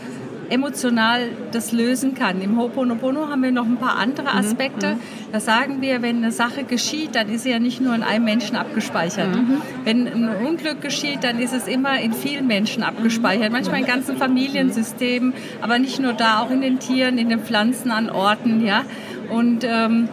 emotional 0.50 1.30
das 1.52 1.72
lösen 1.72 2.16
kann. 2.16 2.42
Im 2.42 2.58
Ho'oponopono 2.58 3.30
haben 3.30 3.44
wir 3.44 3.52
noch 3.52 3.66
ein 3.66 3.78
paar 3.78 3.98
andere 3.98 4.32
mhm, 4.32 4.40
Aspekte. 4.40 4.96
Mhm. 4.96 5.00
Da 5.32 5.40
sagen 5.40 5.82
wir, 5.82 6.02
wenn 6.02 6.18
eine 6.18 6.32
Sache 6.32 6.64
geschieht, 6.64 7.16
dann 7.16 7.30
ist 7.30 7.44
sie 7.44 7.52
ja 7.52 7.60
nicht 7.60 7.82
nur 7.82 7.94
in 7.96 8.04
einem 8.04 8.26
Menschen 8.26 8.56
abgespeichert. 8.56 9.36
Mhm. 9.36 9.62
Wenn 9.84 10.08
ein 10.08 10.46
Unglück 10.46 10.82
geschieht, 10.82 11.24
dann 11.24 11.40
ist 11.40 11.54
es 11.54 11.68
immer 11.68 12.00
in 12.00 12.14
vielen 12.14 12.48
Menschen 12.48 12.84
abgespeichert. 12.84 13.52
Manchmal 13.52 13.82
in 13.82 13.86
ganzen 13.86 14.18
Familiensystemen, 14.18 15.34
aber 15.62 15.80
nicht 15.80 16.00
nur 16.00 16.14
da, 16.14 16.42
auch 16.42 16.52
in 16.52 16.62
den 16.62 16.80
Tieren, 16.80 17.18
in 17.18 17.30
den 17.30 17.40
Pflanzen, 17.40 17.92
an 17.92 18.10
Orten. 18.10 18.66
Ja? 18.66 18.84
Und 19.30 19.64
ähm, 19.64 20.10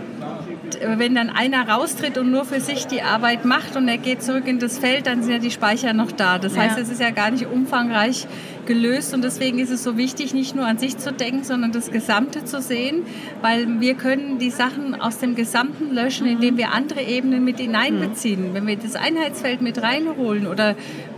wenn 0.85 1.15
dann 1.15 1.31
einer 1.31 1.69
raustritt 1.69 2.19
und 2.19 2.31
nur 2.31 2.45
für 2.45 2.61
sich 2.61 2.87
die 2.87 3.03
Arbeit 3.03 3.45
macht 3.45 3.77
und 3.77 3.89
er 3.89 3.99
geht 3.99 4.23
zurück 4.23 4.47
in 4.47 4.59
das 4.59 4.79
Feld, 4.79 5.07
dann 5.07 5.23
sind 5.23 5.33
ja 5.33 5.39
die 5.39 5.51
Speicher 5.51 5.93
noch 5.93 6.13
da. 6.13 6.39
Das 6.39 6.57
heißt, 6.57 6.79
es 6.79 6.89
ist 6.89 7.01
ja 7.01 7.11
gar 7.11 7.31
nicht 7.31 7.47
umfangreich 7.47 8.27
gelöst 8.67 9.15
und 9.15 9.23
deswegen 9.23 9.59
ist 9.59 9.71
es 9.71 9.83
so 9.83 9.97
wichtig, 9.97 10.35
nicht 10.35 10.55
nur 10.55 10.67
an 10.67 10.79
sich 10.79 10.99
zu 10.99 11.13
denken, 11.13 11.45
sondern 11.45 11.73
das 11.73 11.91
Gesamte 11.91 12.45
zu 12.45 12.61
sehen, 12.61 13.03
weil 13.43 13.81
wir 13.81 13.95
können 13.95 14.39
die 14.39 14.51
Sachen 14.51 15.01
aus 15.01 15.19
dem 15.19 15.35
Gesamten 15.35 15.95
löschen, 15.95 16.27
indem 16.27 16.57
wir 16.57 16.73
andere 16.73 17.03
Ebenen 17.03 17.45
mit 17.45 17.59
hineinbeziehen. 17.59 18.55
Wenn 18.55 18.67
wir 18.67 18.77
das 18.77 18.97
Einheitsfeld 18.97 19.63
mit 19.63 19.83
reinholen 19.83 20.47
oder 20.47 20.77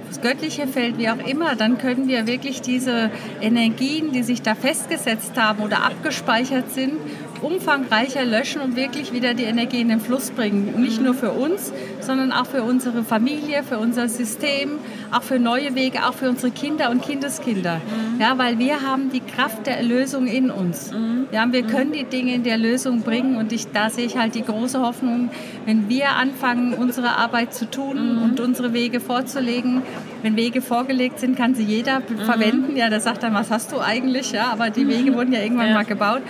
das 0.09 0.21
göttliche 0.21 0.67
Feld, 0.67 0.99
wie 0.99 1.09
auch 1.11 1.27
immer, 1.27 1.55
dann 1.55 1.79
können 1.79 2.09
wir 2.09 2.27
wirklich 2.27 2.63
diese 2.63 3.11
Energien, 3.41 4.13
die 4.13 4.23
sich 4.23 4.43
da 4.43 4.55
festgesetzt 4.55 5.33
haben 5.37 5.63
oder 5.63 5.85
abgespeichert 5.85 6.73
sind, 6.73 6.95
umfangreicher 7.43 8.25
löschen 8.25 8.61
und 8.61 8.77
wirklich 8.77 9.13
wieder 9.13 9.35
die 9.35 9.45
Energie 9.45 9.81
in 9.81 9.89
den 9.89 10.01
Fluss 10.01 10.31
bringen. 10.31 10.81
Nicht 10.81 11.01
nur 11.01 11.15
für 11.15 11.31
uns, 11.31 11.73
sondern 12.01 12.33
auch 12.33 12.47
für 12.47 12.63
unsere 12.63 13.05
Familie, 13.05 13.63
für 13.63 13.79
unser 13.79 14.09
System, 14.09 14.79
auch 15.11 15.23
für 15.23 15.39
neue 15.39 15.75
Wege, 15.75 16.07
auch 16.07 16.15
für 16.15 16.29
unsere 16.29 16.51
Kinder 16.51 16.91
und 16.91 17.03
Kindeskinder. 17.03 17.77
Mhm. 17.77 18.21
Ja, 18.21 18.39
weil 18.39 18.59
wir 18.59 18.83
haben 18.83 19.11
die 19.11 19.21
Kraft 19.21 19.67
der 19.67 19.77
Erlösung 19.79 20.27
in 20.27 20.51
uns. 20.51 20.93
Mhm. 20.93 21.27
Ja, 21.33 21.51
wir 21.51 21.63
können 21.63 21.93
die 21.93 22.05
Dinge 22.05 22.35
in 22.35 22.43
die 22.43 22.51
Erlösung 22.51 23.03
bringen 23.03 23.37
und 23.37 23.53
ich, 23.53 23.71
da 23.73 23.91
sehe 23.91 24.07
ich 24.07 24.17
halt 24.17 24.35
die 24.35 24.43
große 24.43 24.81
Hoffnung, 24.81 25.31
wenn 25.67 25.89
wir 25.89 26.11
anfangen, 26.11 26.75
unsere 26.75 27.17
Arbeit 27.17 27.55
zu 27.55 27.71
tun 27.71 28.17
mhm. 28.17 28.23
und 28.23 28.41
unsere 28.41 28.73
Wege 28.73 29.01
vorzulegen. 29.01 29.83
Wenn 30.23 30.37
Wege 30.37 30.63
vorgelegt 30.63 31.21
sind, 31.21 31.37
kann 31.37 31.55
sie 31.55 31.65
jeder 31.65 32.01
mhm. 32.01 32.19
verwenden. 32.25 32.77
Ja, 32.77 32.91
der 32.91 33.01
sagt 33.01 33.23
dann, 33.23 33.35
was 33.35 33.51
hast 33.51 33.73
du 33.73 33.81
eigentlich? 33.81 34.33
Ja, 34.33 34.51
aber 34.53 34.71
die 34.71 34.89
Wege 34.89 35.15
wurden 35.15 35.33
ja 35.33 35.41
irgendwann 35.41 35.69
ja. 35.69 35.75
mal 35.75 35.85
gebaut. 35.85 36.23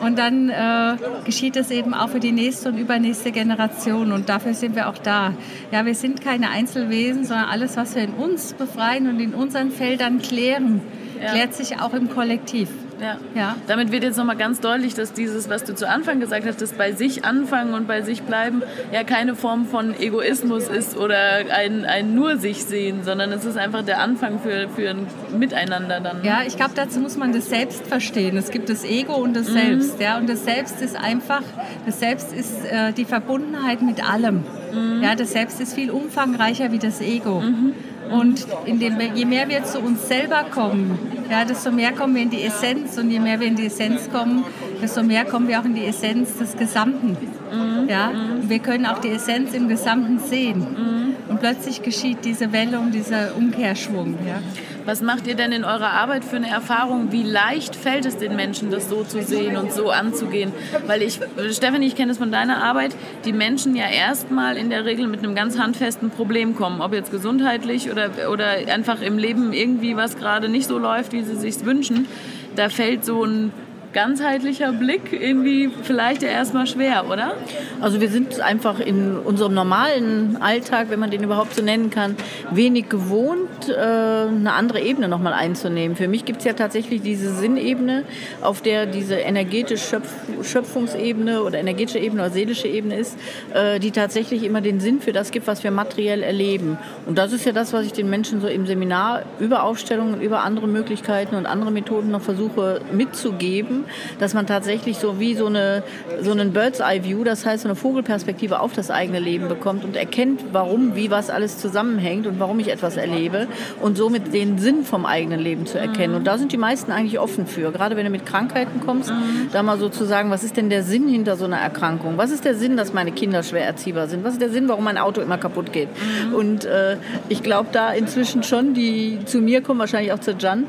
Und 0.00 0.18
dann 0.18 0.48
äh, 0.48 0.96
geschieht 1.24 1.56
es 1.56 1.70
eben 1.70 1.94
auch 1.94 2.08
für 2.08 2.20
die 2.20 2.32
nächste 2.32 2.68
und 2.68 2.78
übernächste 2.78 3.32
Generation. 3.32 4.12
Und 4.12 4.28
dafür 4.28 4.54
sind 4.54 4.76
wir 4.76 4.88
auch 4.88 4.98
da. 4.98 5.34
Ja, 5.72 5.84
wir 5.86 5.94
sind 5.94 6.20
keine 6.20 6.50
Einzelwesen, 6.50 7.24
sondern 7.24 7.48
alles, 7.48 7.76
was 7.76 7.94
wir 7.94 8.02
in 8.02 8.14
uns 8.14 8.54
befreien 8.54 9.08
und 9.08 9.20
in 9.20 9.34
unseren 9.34 9.70
Feldern 9.70 10.20
klären, 10.20 10.80
ja. 11.22 11.32
klärt 11.32 11.54
sich 11.54 11.80
auch 11.80 11.94
im 11.94 12.10
Kollektiv. 12.10 12.68
Ja. 13.00 13.18
ja. 13.34 13.56
Damit 13.66 13.92
wird 13.92 14.04
jetzt 14.04 14.16
nochmal 14.16 14.36
ganz 14.36 14.60
deutlich, 14.60 14.94
dass 14.94 15.12
dieses, 15.12 15.48
was 15.48 15.64
du 15.64 15.74
zu 15.74 15.88
Anfang 15.88 16.20
gesagt 16.20 16.46
hast, 16.46 16.60
das 16.60 16.72
bei 16.72 16.92
sich 16.92 17.24
anfangen 17.24 17.74
und 17.74 17.86
bei 17.86 18.02
sich 18.02 18.22
bleiben, 18.22 18.62
ja 18.92 19.04
keine 19.04 19.34
Form 19.34 19.66
von 19.66 19.98
Egoismus 19.98 20.68
ist 20.68 20.96
oder 20.96 21.16
ein, 21.50 21.84
ein 21.84 22.14
nur 22.14 22.36
sich 22.36 22.64
sehen, 22.64 23.04
sondern 23.04 23.32
es 23.32 23.44
ist 23.44 23.56
einfach 23.56 23.82
der 23.82 24.00
Anfang 24.00 24.38
für, 24.40 24.68
für 24.68 24.90
ein 24.90 25.06
Miteinander 25.38 26.00
dann. 26.00 26.24
Ja, 26.24 26.42
ich 26.46 26.56
glaube, 26.56 26.72
dazu 26.74 27.00
muss 27.00 27.16
man 27.16 27.32
das 27.32 27.48
Selbst 27.48 27.86
verstehen. 27.86 28.36
Es 28.36 28.50
gibt 28.50 28.68
das 28.68 28.84
Ego 28.84 29.14
und 29.14 29.34
das 29.34 29.48
mhm. 29.48 29.54
Selbst. 29.54 30.00
Ja? 30.00 30.18
Und 30.18 30.28
das 30.28 30.44
Selbst 30.44 30.80
ist 30.80 30.96
einfach, 30.96 31.42
das 31.86 32.00
Selbst 32.00 32.32
ist 32.32 32.64
äh, 32.64 32.92
die 32.92 33.04
Verbundenheit 33.04 33.82
mit 33.82 34.08
allem. 34.08 34.44
Mhm. 34.74 35.02
Ja, 35.02 35.14
das 35.14 35.32
Selbst 35.32 35.60
ist 35.60 35.74
viel 35.74 35.90
umfangreicher 35.90 36.72
wie 36.72 36.78
das 36.78 37.00
Ego. 37.00 37.40
Mhm. 37.40 37.72
Und 38.10 38.46
dem, 38.66 39.00
je 39.14 39.24
mehr 39.24 39.48
wir 39.48 39.64
zu 39.64 39.78
uns 39.80 40.08
selber 40.08 40.44
kommen, 40.50 40.98
ja, 41.30 41.44
desto 41.44 41.72
mehr 41.72 41.92
kommen 41.92 42.14
wir 42.14 42.22
in 42.22 42.30
die 42.30 42.42
Essenz. 42.42 42.98
Und 42.98 43.10
je 43.10 43.18
mehr 43.18 43.40
wir 43.40 43.46
in 43.46 43.56
die 43.56 43.66
Essenz 43.66 44.10
kommen, 44.10 44.44
desto 44.82 45.02
mehr 45.02 45.24
kommen 45.24 45.48
wir 45.48 45.60
auch 45.60 45.64
in 45.64 45.74
die 45.74 45.84
Essenz 45.84 46.36
des 46.36 46.56
Gesamten. 46.56 47.16
Mhm. 47.52 47.88
Ja? 47.88 48.08
Und 48.08 48.50
wir 48.50 48.58
können 48.58 48.86
auch 48.86 48.98
die 48.98 49.10
Essenz 49.10 49.54
im 49.54 49.68
Gesamten 49.68 50.18
sehen. 50.18 50.58
Mhm. 50.58 51.30
Und 51.30 51.40
plötzlich 51.40 51.82
geschieht 51.82 52.18
diese 52.24 52.52
Welle 52.52 52.78
und 52.78 52.92
dieser 52.92 53.34
Umkehrschwung. 53.36 54.18
Ja? 54.26 54.40
Was 54.86 55.00
macht 55.00 55.26
ihr 55.26 55.34
denn 55.34 55.52
in 55.52 55.64
eurer 55.64 55.92
Arbeit 55.92 56.24
für 56.24 56.36
eine 56.36 56.50
Erfahrung? 56.50 57.10
Wie 57.10 57.22
leicht 57.22 57.74
fällt 57.74 58.04
es 58.04 58.18
den 58.18 58.36
Menschen, 58.36 58.70
das 58.70 58.90
so 58.90 59.02
zu 59.02 59.22
sehen 59.22 59.56
und 59.56 59.72
so 59.72 59.90
anzugehen? 59.90 60.52
Weil 60.86 61.00
ich, 61.00 61.20
Stefanie, 61.52 61.86
ich 61.86 61.96
kenne 61.96 62.12
es 62.12 62.18
von 62.18 62.30
deiner 62.30 62.62
Arbeit, 62.62 62.94
die 63.24 63.32
Menschen 63.32 63.76
ja 63.76 63.86
erstmal 63.88 64.58
in 64.58 64.68
der 64.68 64.84
Regel 64.84 65.06
mit 65.06 65.20
einem 65.20 65.34
ganz 65.34 65.58
handfesten 65.58 66.10
Problem 66.10 66.54
kommen, 66.54 66.82
ob 66.82 66.92
jetzt 66.92 67.10
gesundheitlich 67.10 67.90
oder, 67.90 68.10
oder 68.30 68.50
einfach 68.72 69.00
im 69.00 69.16
Leben 69.16 69.54
irgendwie 69.54 69.96
was 69.96 70.18
gerade 70.18 70.50
nicht 70.50 70.68
so 70.68 70.76
läuft, 70.76 71.12
wie 71.12 71.22
sie 71.22 71.36
sich 71.36 71.64
wünschen. 71.64 72.06
Da 72.54 72.68
fällt 72.68 73.06
so 73.06 73.24
ein 73.24 73.52
ganzheitlicher 73.94 74.72
Blick 74.72 75.12
irgendwie 75.12 75.70
vielleicht 75.82 76.22
erstmal 76.22 76.66
schwer, 76.66 77.06
oder? 77.10 77.36
Also 77.80 78.00
wir 78.00 78.08
sind 78.08 78.40
einfach 78.40 78.80
in 78.80 79.16
unserem 79.16 79.54
normalen 79.54 80.36
Alltag, 80.40 80.88
wenn 80.90 80.98
man 81.00 81.10
den 81.10 81.22
überhaupt 81.22 81.54
so 81.54 81.62
nennen 81.62 81.90
kann, 81.90 82.16
wenig 82.50 82.88
gewohnt, 82.88 83.68
äh, 83.68 83.72
eine 83.72 84.52
andere 84.52 84.80
Ebene 84.80 85.08
nochmal 85.08 85.32
einzunehmen. 85.32 85.96
Für 85.96 86.08
mich 86.08 86.24
gibt 86.24 86.40
es 86.40 86.44
ja 86.44 86.52
tatsächlich 86.52 87.02
diese 87.02 87.32
Sinnebene, 87.34 88.04
auf 88.42 88.60
der 88.60 88.86
diese 88.86 89.14
energetische 89.14 90.02
Schöpfungsebene 90.42 91.42
oder 91.42 91.58
energetische 91.58 91.98
Ebene 92.00 92.22
oder 92.22 92.30
seelische 92.30 92.68
Ebene 92.68 92.96
ist, 92.96 93.16
äh, 93.54 93.78
die 93.78 93.92
tatsächlich 93.92 94.42
immer 94.42 94.60
den 94.60 94.80
Sinn 94.80 95.00
für 95.00 95.12
das 95.12 95.30
gibt, 95.30 95.46
was 95.46 95.62
wir 95.62 95.70
materiell 95.70 96.22
erleben. 96.22 96.78
Und 97.06 97.16
das 97.16 97.32
ist 97.32 97.46
ja 97.46 97.52
das, 97.52 97.72
was 97.72 97.86
ich 97.86 97.92
den 97.92 98.10
Menschen 98.10 98.40
so 98.40 98.48
im 98.48 98.66
Seminar 98.66 99.22
über 99.38 99.62
Aufstellungen, 99.62 100.20
über 100.20 100.42
andere 100.42 100.66
Möglichkeiten 100.66 101.36
und 101.36 101.46
andere 101.46 101.70
Methoden 101.70 102.10
noch 102.10 102.22
versuche 102.22 102.80
mitzugeben, 102.92 103.83
dass 104.18 104.34
man 104.34 104.46
tatsächlich 104.46 104.98
so 104.98 105.18
wie 105.20 105.34
so, 105.34 105.46
eine, 105.46 105.82
so 106.20 106.32
einen 106.32 106.52
Bird's 106.52 106.80
Eye 106.80 107.04
View, 107.04 107.24
das 107.24 107.44
heißt 107.44 107.62
so 107.62 107.68
eine 107.68 107.76
Vogelperspektive 107.76 108.60
auf 108.60 108.72
das 108.72 108.90
eigene 108.90 109.18
Leben 109.18 109.48
bekommt 109.48 109.84
und 109.84 109.96
erkennt, 109.96 110.44
warum, 110.52 110.96
wie 110.96 111.10
was 111.10 111.30
alles 111.30 111.58
zusammenhängt 111.58 112.26
und 112.26 112.40
warum 112.40 112.58
ich 112.60 112.70
etwas 112.70 112.96
erlebe 112.96 113.46
und 113.80 113.96
somit 113.96 114.32
den 114.32 114.58
Sinn 114.58 114.84
vom 114.84 115.06
eigenen 115.06 115.40
Leben 115.40 115.66
zu 115.66 115.78
erkennen. 115.78 116.14
Und 116.14 116.26
da 116.26 116.38
sind 116.38 116.52
die 116.52 116.56
meisten 116.56 116.92
eigentlich 116.92 117.18
offen 117.18 117.46
für. 117.46 117.72
Gerade 117.72 117.96
wenn 117.96 118.04
du 118.04 118.10
mit 118.10 118.26
Krankheiten 118.26 118.80
kommst, 118.80 119.10
mhm. 119.10 119.48
da 119.52 119.62
mal 119.62 119.78
so 119.78 119.88
zu 119.88 120.04
sagen, 120.04 120.30
was 120.30 120.44
ist 120.44 120.56
denn 120.56 120.70
der 120.70 120.82
Sinn 120.82 121.08
hinter 121.08 121.36
so 121.36 121.44
einer 121.44 121.58
Erkrankung? 121.58 122.16
Was 122.16 122.30
ist 122.30 122.44
der 122.44 122.54
Sinn, 122.54 122.76
dass 122.76 122.92
meine 122.92 123.12
Kinder 123.12 123.42
schwer 123.42 123.66
erziehbar 123.66 124.08
sind? 124.08 124.24
Was 124.24 124.34
ist 124.34 124.42
der 124.42 124.50
Sinn, 124.50 124.68
warum 124.68 124.84
mein 124.84 124.98
Auto 124.98 125.20
immer 125.20 125.38
kaputt 125.38 125.72
geht? 125.72 125.88
Mhm. 125.88 126.34
Und 126.34 126.64
äh, 126.64 126.96
ich 127.28 127.42
glaube 127.42 127.68
da 127.72 127.92
inzwischen 127.92 128.42
schon, 128.42 128.74
die 128.74 129.18
zu 129.24 129.38
mir 129.38 129.60
kommen, 129.62 129.80
wahrscheinlich 129.80 130.12
auch 130.12 130.20
zu 130.20 130.32
Jan, 130.32 130.64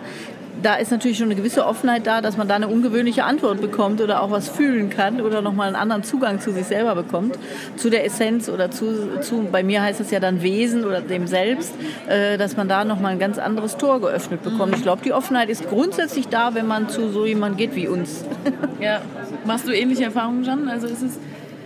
da 0.66 0.76
ist 0.76 0.90
natürlich 0.90 1.20
schon 1.20 1.28
eine 1.28 1.36
gewisse 1.36 1.64
Offenheit 1.64 2.08
da, 2.08 2.22
dass 2.22 2.38
man 2.38 2.48
da 2.48 2.56
eine 2.56 2.68
ungewöhnliche 2.68 3.24
Antwort 3.24 3.62
bekommt 3.62 4.02
oder 4.02 4.24
auch 4.24 4.32
was 4.32 4.50
fühlen 4.50 4.90
kann 4.90 5.22
oder 5.22 5.44
nochmal 5.44 5.68
einen 5.68 5.76
anderen 5.76 6.04
Zugang 6.04 6.40
zu 6.40 6.52
sich 6.52 6.66
selber 6.66 6.96
bekommt, 6.96 7.38
zu 7.76 7.92
der 7.92 8.04
Essenz 8.04 8.50
oder 8.50 8.72
zu, 8.72 9.22
zu 9.22 9.48
bei 9.52 9.62
mir 9.62 9.84
heißt 9.84 10.02
es 10.02 10.10
ja 10.10 10.20
dann 10.20 10.42
Wesen 10.42 10.84
oder 10.84 11.02
dem 11.02 11.28
Selbst, 11.28 11.72
äh, 12.08 12.40
dass 12.40 12.58
man 12.58 12.68
da 12.68 12.84
nochmal 12.84 13.12
ein 13.12 13.20
ganz 13.20 13.38
anderes 13.38 13.78
Tor 13.78 14.02
geöffnet 14.02 14.42
bekommt. 14.42 14.76
Ich 14.76 14.82
glaube, 14.82 15.04
die 15.06 15.14
Offenheit 15.14 15.50
ist 15.50 15.70
grundsätzlich 15.70 16.30
da, 16.30 16.56
wenn 16.56 16.66
man 16.66 16.90
zu 16.90 17.10
so 17.10 17.28
jemandem 17.28 17.58
geht 17.58 17.76
wie 17.76 17.88
uns. 17.88 18.26
Ja, 18.82 19.02
machst 19.46 19.68
du 19.68 19.72
ähnliche 19.72 20.06
Erfahrungen, 20.06 20.44
Jan? 20.44 20.68
Also 20.68 20.88
ist 20.88 21.04
es 21.04 21.20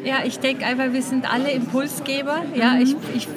ja, 0.03 0.19
ich 0.25 0.39
denke 0.39 0.65
einfach, 0.65 0.93
wir 0.93 1.01
sind 1.01 1.31
alle 1.31 1.51
Impulsgeber. 1.51 2.43
Ja, 2.55 2.73
mhm. 2.73 2.81
ich, 2.81 2.95
ich 3.15 3.27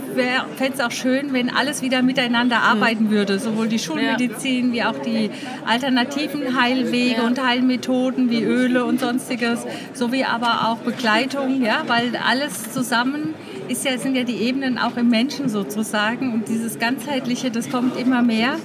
fände 0.57 0.75
es 0.75 0.81
auch 0.81 0.91
schön, 0.91 1.33
wenn 1.33 1.51
alles 1.51 1.83
wieder 1.83 2.03
miteinander 2.03 2.59
mhm. 2.59 2.63
arbeiten 2.63 3.11
würde. 3.11 3.39
Sowohl 3.39 3.69
die 3.69 3.79
Schulmedizin 3.79 4.73
wie 4.73 4.83
auch 4.83 4.99
die 4.99 5.31
alternativen 5.67 6.61
Heilwege 6.61 7.23
und 7.23 7.45
Heilmethoden 7.45 8.31
wie 8.31 8.43
Öle 8.43 8.85
und 8.85 9.01
sonstiges, 9.01 9.67
sowie 9.93 10.25
aber 10.25 10.69
auch 10.69 10.79
Begleitung, 10.79 11.63
ja, 11.63 11.85
weil 11.87 12.17
alles 12.17 12.73
zusammen 12.73 13.35
ist 13.69 13.85
ja, 13.85 13.97
sind 13.99 14.15
ja 14.15 14.25
die 14.25 14.37
Ebenen 14.37 14.79
auch 14.79 14.97
im 14.97 15.09
Menschen 15.09 15.49
sozusagen 15.49 16.33
und 16.33 16.49
dieses 16.49 16.79
ganzheitliche, 16.79 17.51
das 17.51 17.71
kommt 17.71 17.99
immer 17.99 18.23
mehr. 18.23 18.57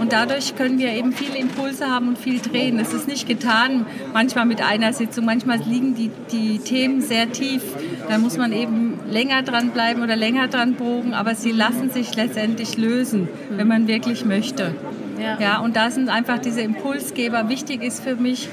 Und 0.00 0.12
dadurch 0.12 0.56
können 0.56 0.78
wir 0.78 0.92
eben 0.92 1.12
viele 1.12 1.36
Impulse 1.36 1.86
haben 1.88 2.08
und 2.08 2.18
viel 2.18 2.40
drehen. 2.40 2.78
Es 2.78 2.94
ist 2.94 3.06
nicht 3.06 3.28
getan, 3.28 3.84
manchmal 4.14 4.46
mit 4.46 4.62
einer 4.62 4.94
Sitzung. 4.94 5.26
Manchmal 5.26 5.58
liegen 5.58 5.94
die, 5.94 6.10
die 6.32 6.58
Themen 6.58 7.02
sehr 7.02 7.30
tief. 7.30 7.62
Da 8.08 8.18
muss 8.18 8.38
man 8.38 8.52
eben 8.52 8.98
länger 9.10 9.42
dran 9.42 9.70
bleiben 9.70 10.02
oder 10.02 10.16
länger 10.16 10.48
dran 10.48 10.74
bogen. 10.74 11.12
Aber 11.12 11.34
sie 11.34 11.52
lassen 11.52 11.90
sich 11.90 12.16
letztendlich 12.16 12.78
lösen, 12.78 13.28
wenn 13.50 13.68
man 13.68 13.88
wirklich 13.88 14.24
möchte. 14.24 14.74
Ja. 15.20 15.38
ja, 15.38 15.58
und 15.58 15.76
da 15.76 15.90
sind 15.90 16.08
einfach 16.08 16.38
diese 16.38 16.62
Impulsgeber. 16.62 17.50
Wichtig 17.50 17.82
ist 17.82 18.02
für 18.02 18.16
mich, 18.16 18.48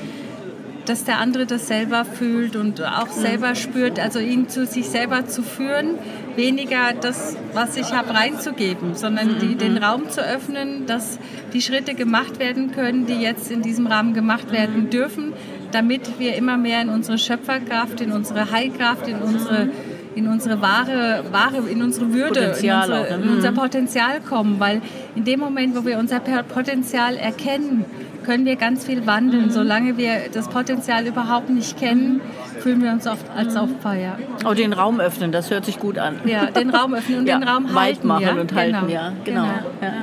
dass 0.85 1.05
der 1.05 1.19
andere 1.19 1.45
das 1.45 1.67
selber 1.67 2.05
fühlt 2.05 2.55
und 2.55 2.81
auch 2.81 3.09
selber 3.09 3.55
spürt, 3.55 3.99
also 3.99 4.19
ihn 4.19 4.49
zu 4.49 4.65
sich 4.65 4.87
selber 4.87 5.27
zu 5.27 5.43
führen, 5.43 5.95
weniger 6.37 6.93
das, 6.99 7.35
was 7.53 7.75
ich 7.75 7.91
habe, 7.91 8.13
reinzugeben, 8.13 8.95
sondern 8.95 9.39
die, 9.39 9.55
den 9.55 9.77
Raum 9.77 10.09
zu 10.09 10.21
öffnen, 10.21 10.85
dass 10.85 11.19
die 11.53 11.61
Schritte 11.61 11.95
gemacht 11.95 12.39
werden 12.39 12.71
können, 12.71 13.05
die 13.05 13.15
jetzt 13.15 13.51
in 13.51 13.61
diesem 13.61 13.87
Rahmen 13.87 14.13
gemacht 14.13 14.51
werden 14.51 14.89
dürfen, 14.89 15.33
damit 15.71 16.19
wir 16.19 16.35
immer 16.35 16.55
mehr 16.57 16.81
in 16.81 16.89
unsere 16.89 17.17
Schöpferkraft, 17.17 17.99
in 17.99 18.11
unsere 18.11 18.51
Heilkraft, 18.51 19.07
in 19.07 19.17
unsere 19.17 19.69
in 20.15 20.27
unsere 20.27 20.63
wahre, 20.63 21.25
wahre 21.31 21.69
in 21.69 21.83
unsere 21.83 22.11
Würde, 22.11 22.39
Potenzial 22.39 22.89
in, 22.89 22.95
unsere, 22.95 23.21
in 23.21 23.29
unser 23.29 23.51
Potenzial 23.51 24.19
kommen, 24.21 24.59
weil 24.59 24.81
in 25.15 25.25
dem 25.25 25.39
Moment, 25.39 25.75
wo 25.75 25.85
wir 25.85 25.99
unser 25.99 26.19
Potenzial 26.19 27.17
erkennen, 27.17 27.85
können 28.27 28.45
wir 28.45 28.57
ganz 28.57 28.85
viel 28.85 29.07
wandeln. 29.07 29.45
Mhm. 29.45 29.51
Solange 29.51 29.97
wir 29.97 30.29
das 30.33 30.49
Potenzial 30.49 31.07
überhaupt 31.07 31.49
nicht 31.49 31.79
kennen, 31.79 32.19
fühlen 32.59 32.83
wir 32.83 32.91
uns 32.91 33.07
oft 33.07 33.25
als 33.35 33.53
mhm. 33.55 33.61
Opfer. 33.61 34.17
Oh, 34.45 34.53
den 34.53 34.73
Raum 34.73 34.99
öffnen, 34.99 35.31
das 35.31 35.49
hört 35.49 35.63
sich 35.63 35.79
gut 35.79 35.97
an. 35.97 36.19
Ja, 36.25 36.47
den 36.47 36.69
Raum 36.69 36.93
öffnen 36.93 37.19
und 37.19 37.25
ja, 37.27 37.39
den 37.39 37.47
Raum 37.47 37.73
halten. 37.73 37.75
Weit 37.75 38.03
machen 38.03 38.23
ja? 38.23 38.33
und 38.33 38.53
halten, 38.53 38.79
genau. 38.81 38.93
ja. 38.93 39.13
Genau. 39.23 39.43
genau. 39.43 39.53
Ja. 39.81 39.93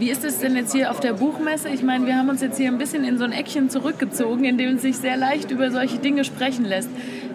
Wie 0.00 0.08
ist 0.08 0.24
es 0.24 0.38
denn 0.38 0.56
jetzt 0.56 0.72
hier 0.72 0.90
auf 0.90 1.00
der 1.00 1.12
Buchmesse? 1.12 1.68
Ich 1.68 1.82
meine, 1.82 2.06
wir 2.06 2.16
haben 2.16 2.30
uns 2.30 2.40
jetzt 2.40 2.56
hier 2.56 2.68
ein 2.68 2.78
bisschen 2.78 3.04
in 3.04 3.18
so 3.18 3.24
ein 3.24 3.32
Eckchen 3.32 3.68
zurückgezogen, 3.68 4.44
in 4.46 4.56
dem 4.56 4.76
es 4.76 4.82
sich 4.82 4.96
sehr 4.96 5.18
leicht 5.18 5.50
über 5.50 5.70
solche 5.70 5.98
Dinge 5.98 6.24
sprechen 6.24 6.64
lässt. 6.64 6.88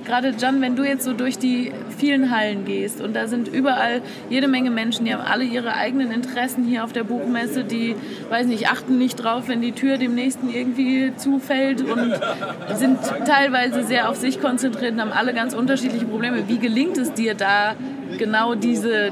Gerade 0.04 0.34
Jan, 0.36 0.62
wenn 0.62 0.76
du 0.76 0.82
jetzt 0.84 1.04
so 1.04 1.14
durch 1.14 1.38
die 1.38 1.72
vielen 2.00 2.32
Hallen 2.32 2.66
gehst 2.66 3.02
und 3.02 3.16
da 3.16 3.28
sind 3.28 3.48
überall 3.48 4.02
jede 4.32 4.48
Menge 4.48 4.72
Menschen, 4.72 5.06
die 5.06 5.14
haben 5.14 5.22
alle 5.22 5.44
ihre 5.44 5.76
eigenen 5.76 6.10
Interessen 6.10 6.66
hier 6.66 6.84
auf 6.84 6.92
der 6.92 7.04
Buchmesse, 7.04 7.64
die, 7.66 7.96
weiß 8.30 8.48
nicht, 8.48 8.68
achten 8.68 8.98
nicht 8.98 9.18
drauf, 9.18 9.48
wenn 9.48 9.62
die 9.62 9.74
Tür 9.74 10.00
dem 10.00 10.16
Nächsten 10.16 10.50
irgendwie 10.50 11.14
zufällt 11.18 11.84
und 11.84 12.20
sind 12.74 12.98
teilweise 13.28 13.84
sehr 13.84 14.10
auf 14.10 14.16
sich 14.16 14.42
konzentriert 14.42 14.94
und 14.94 15.02
haben 15.02 15.12
alle 15.12 15.36
ganz 15.36 15.54
unterschiedliche 15.54 16.06
Probleme. 16.06 16.48
Wie 16.48 16.58
gelingt 16.58 16.98
es 16.98 17.14
dir 17.14 17.36
da 17.36 17.76
genau 18.18 18.56
diese, 18.56 19.12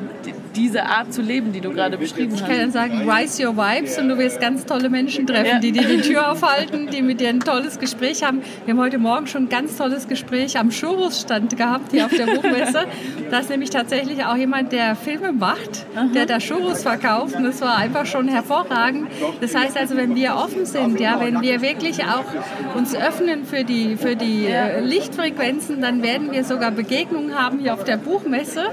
diese 0.55 0.85
Art 0.85 1.13
zu 1.13 1.21
leben, 1.21 1.51
die 1.51 1.61
du 1.61 1.71
gerade 1.71 1.97
beschrieben 1.97 2.33
hast. 2.33 2.41
Ich 2.41 2.47
kann 2.47 2.57
dann 2.57 2.71
sagen, 2.71 3.09
rise 3.09 3.45
your 3.45 3.55
vibes 3.55 3.97
und 3.97 4.09
du 4.09 4.17
wirst 4.17 4.39
ganz 4.39 4.65
tolle 4.65 4.89
Menschen 4.89 5.27
treffen, 5.27 5.45
ja. 5.45 5.59
die 5.59 5.71
dir 5.71 5.87
die 5.87 6.01
Tür 6.01 6.31
aufhalten, 6.31 6.87
die 6.87 7.01
mit 7.01 7.19
dir 7.19 7.29
ein 7.29 7.39
tolles 7.39 7.79
Gespräch 7.79 8.23
haben. 8.23 8.41
Wir 8.65 8.73
haben 8.73 8.81
heute 8.81 8.97
Morgen 8.97 9.27
schon 9.27 9.43
ein 9.43 9.49
ganz 9.49 9.77
tolles 9.77 10.07
Gespräch 10.07 10.57
am 10.57 10.69
Churros-Stand 10.69 11.57
gehabt, 11.57 11.91
hier 11.91 12.05
auf 12.05 12.11
der 12.11 12.25
Buchmesse. 12.25 12.85
da 13.31 13.39
ist 13.39 13.49
nämlich 13.49 13.69
tatsächlich 13.69 14.23
auch 14.25 14.35
jemand, 14.35 14.71
der 14.71 14.95
Filme 14.95 15.31
macht, 15.31 15.85
Aha. 15.95 16.07
der 16.13 16.25
da 16.25 16.39
Churros 16.39 16.83
verkauft 16.83 17.35
und 17.35 17.43
das 17.43 17.61
war 17.61 17.77
einfach 17.77 18.05
schon 18.05 18.27
hervorragend. 18.27 19.07
Das 19.41 19.55
heißt 19.55 19.77
also, 19.77 19.97
wenn 19.97 20.15
wir 20.15 20.35
offen 20.35 20.65
sind, 20.65 20.99
ja, 20.99 21.19
wenn 21.19 21.41
wir 21.41 21.61
wirklich 21.61 22.03
auch 22.03 22.25
uns 22.75 22.95
öffnen 22.95 23.45
für 23.45 23.63
die, 23.63 23.97
für 23.97 24.15
die 24.15 24.45
äh, 24.45 24.79
Lichtfrequenzen, 24.79 25.81
dann 25.81 26.03
werden 26.03 26.31
wir 26.31 26.43
sogar 26.43 26.71
Begegnungen 26.71 27.37
haben 27.37 27.59
hier 27.59 27.73
auf 27.73 27.83
der 27.83 27.97
Buchmesse 27.97 28.65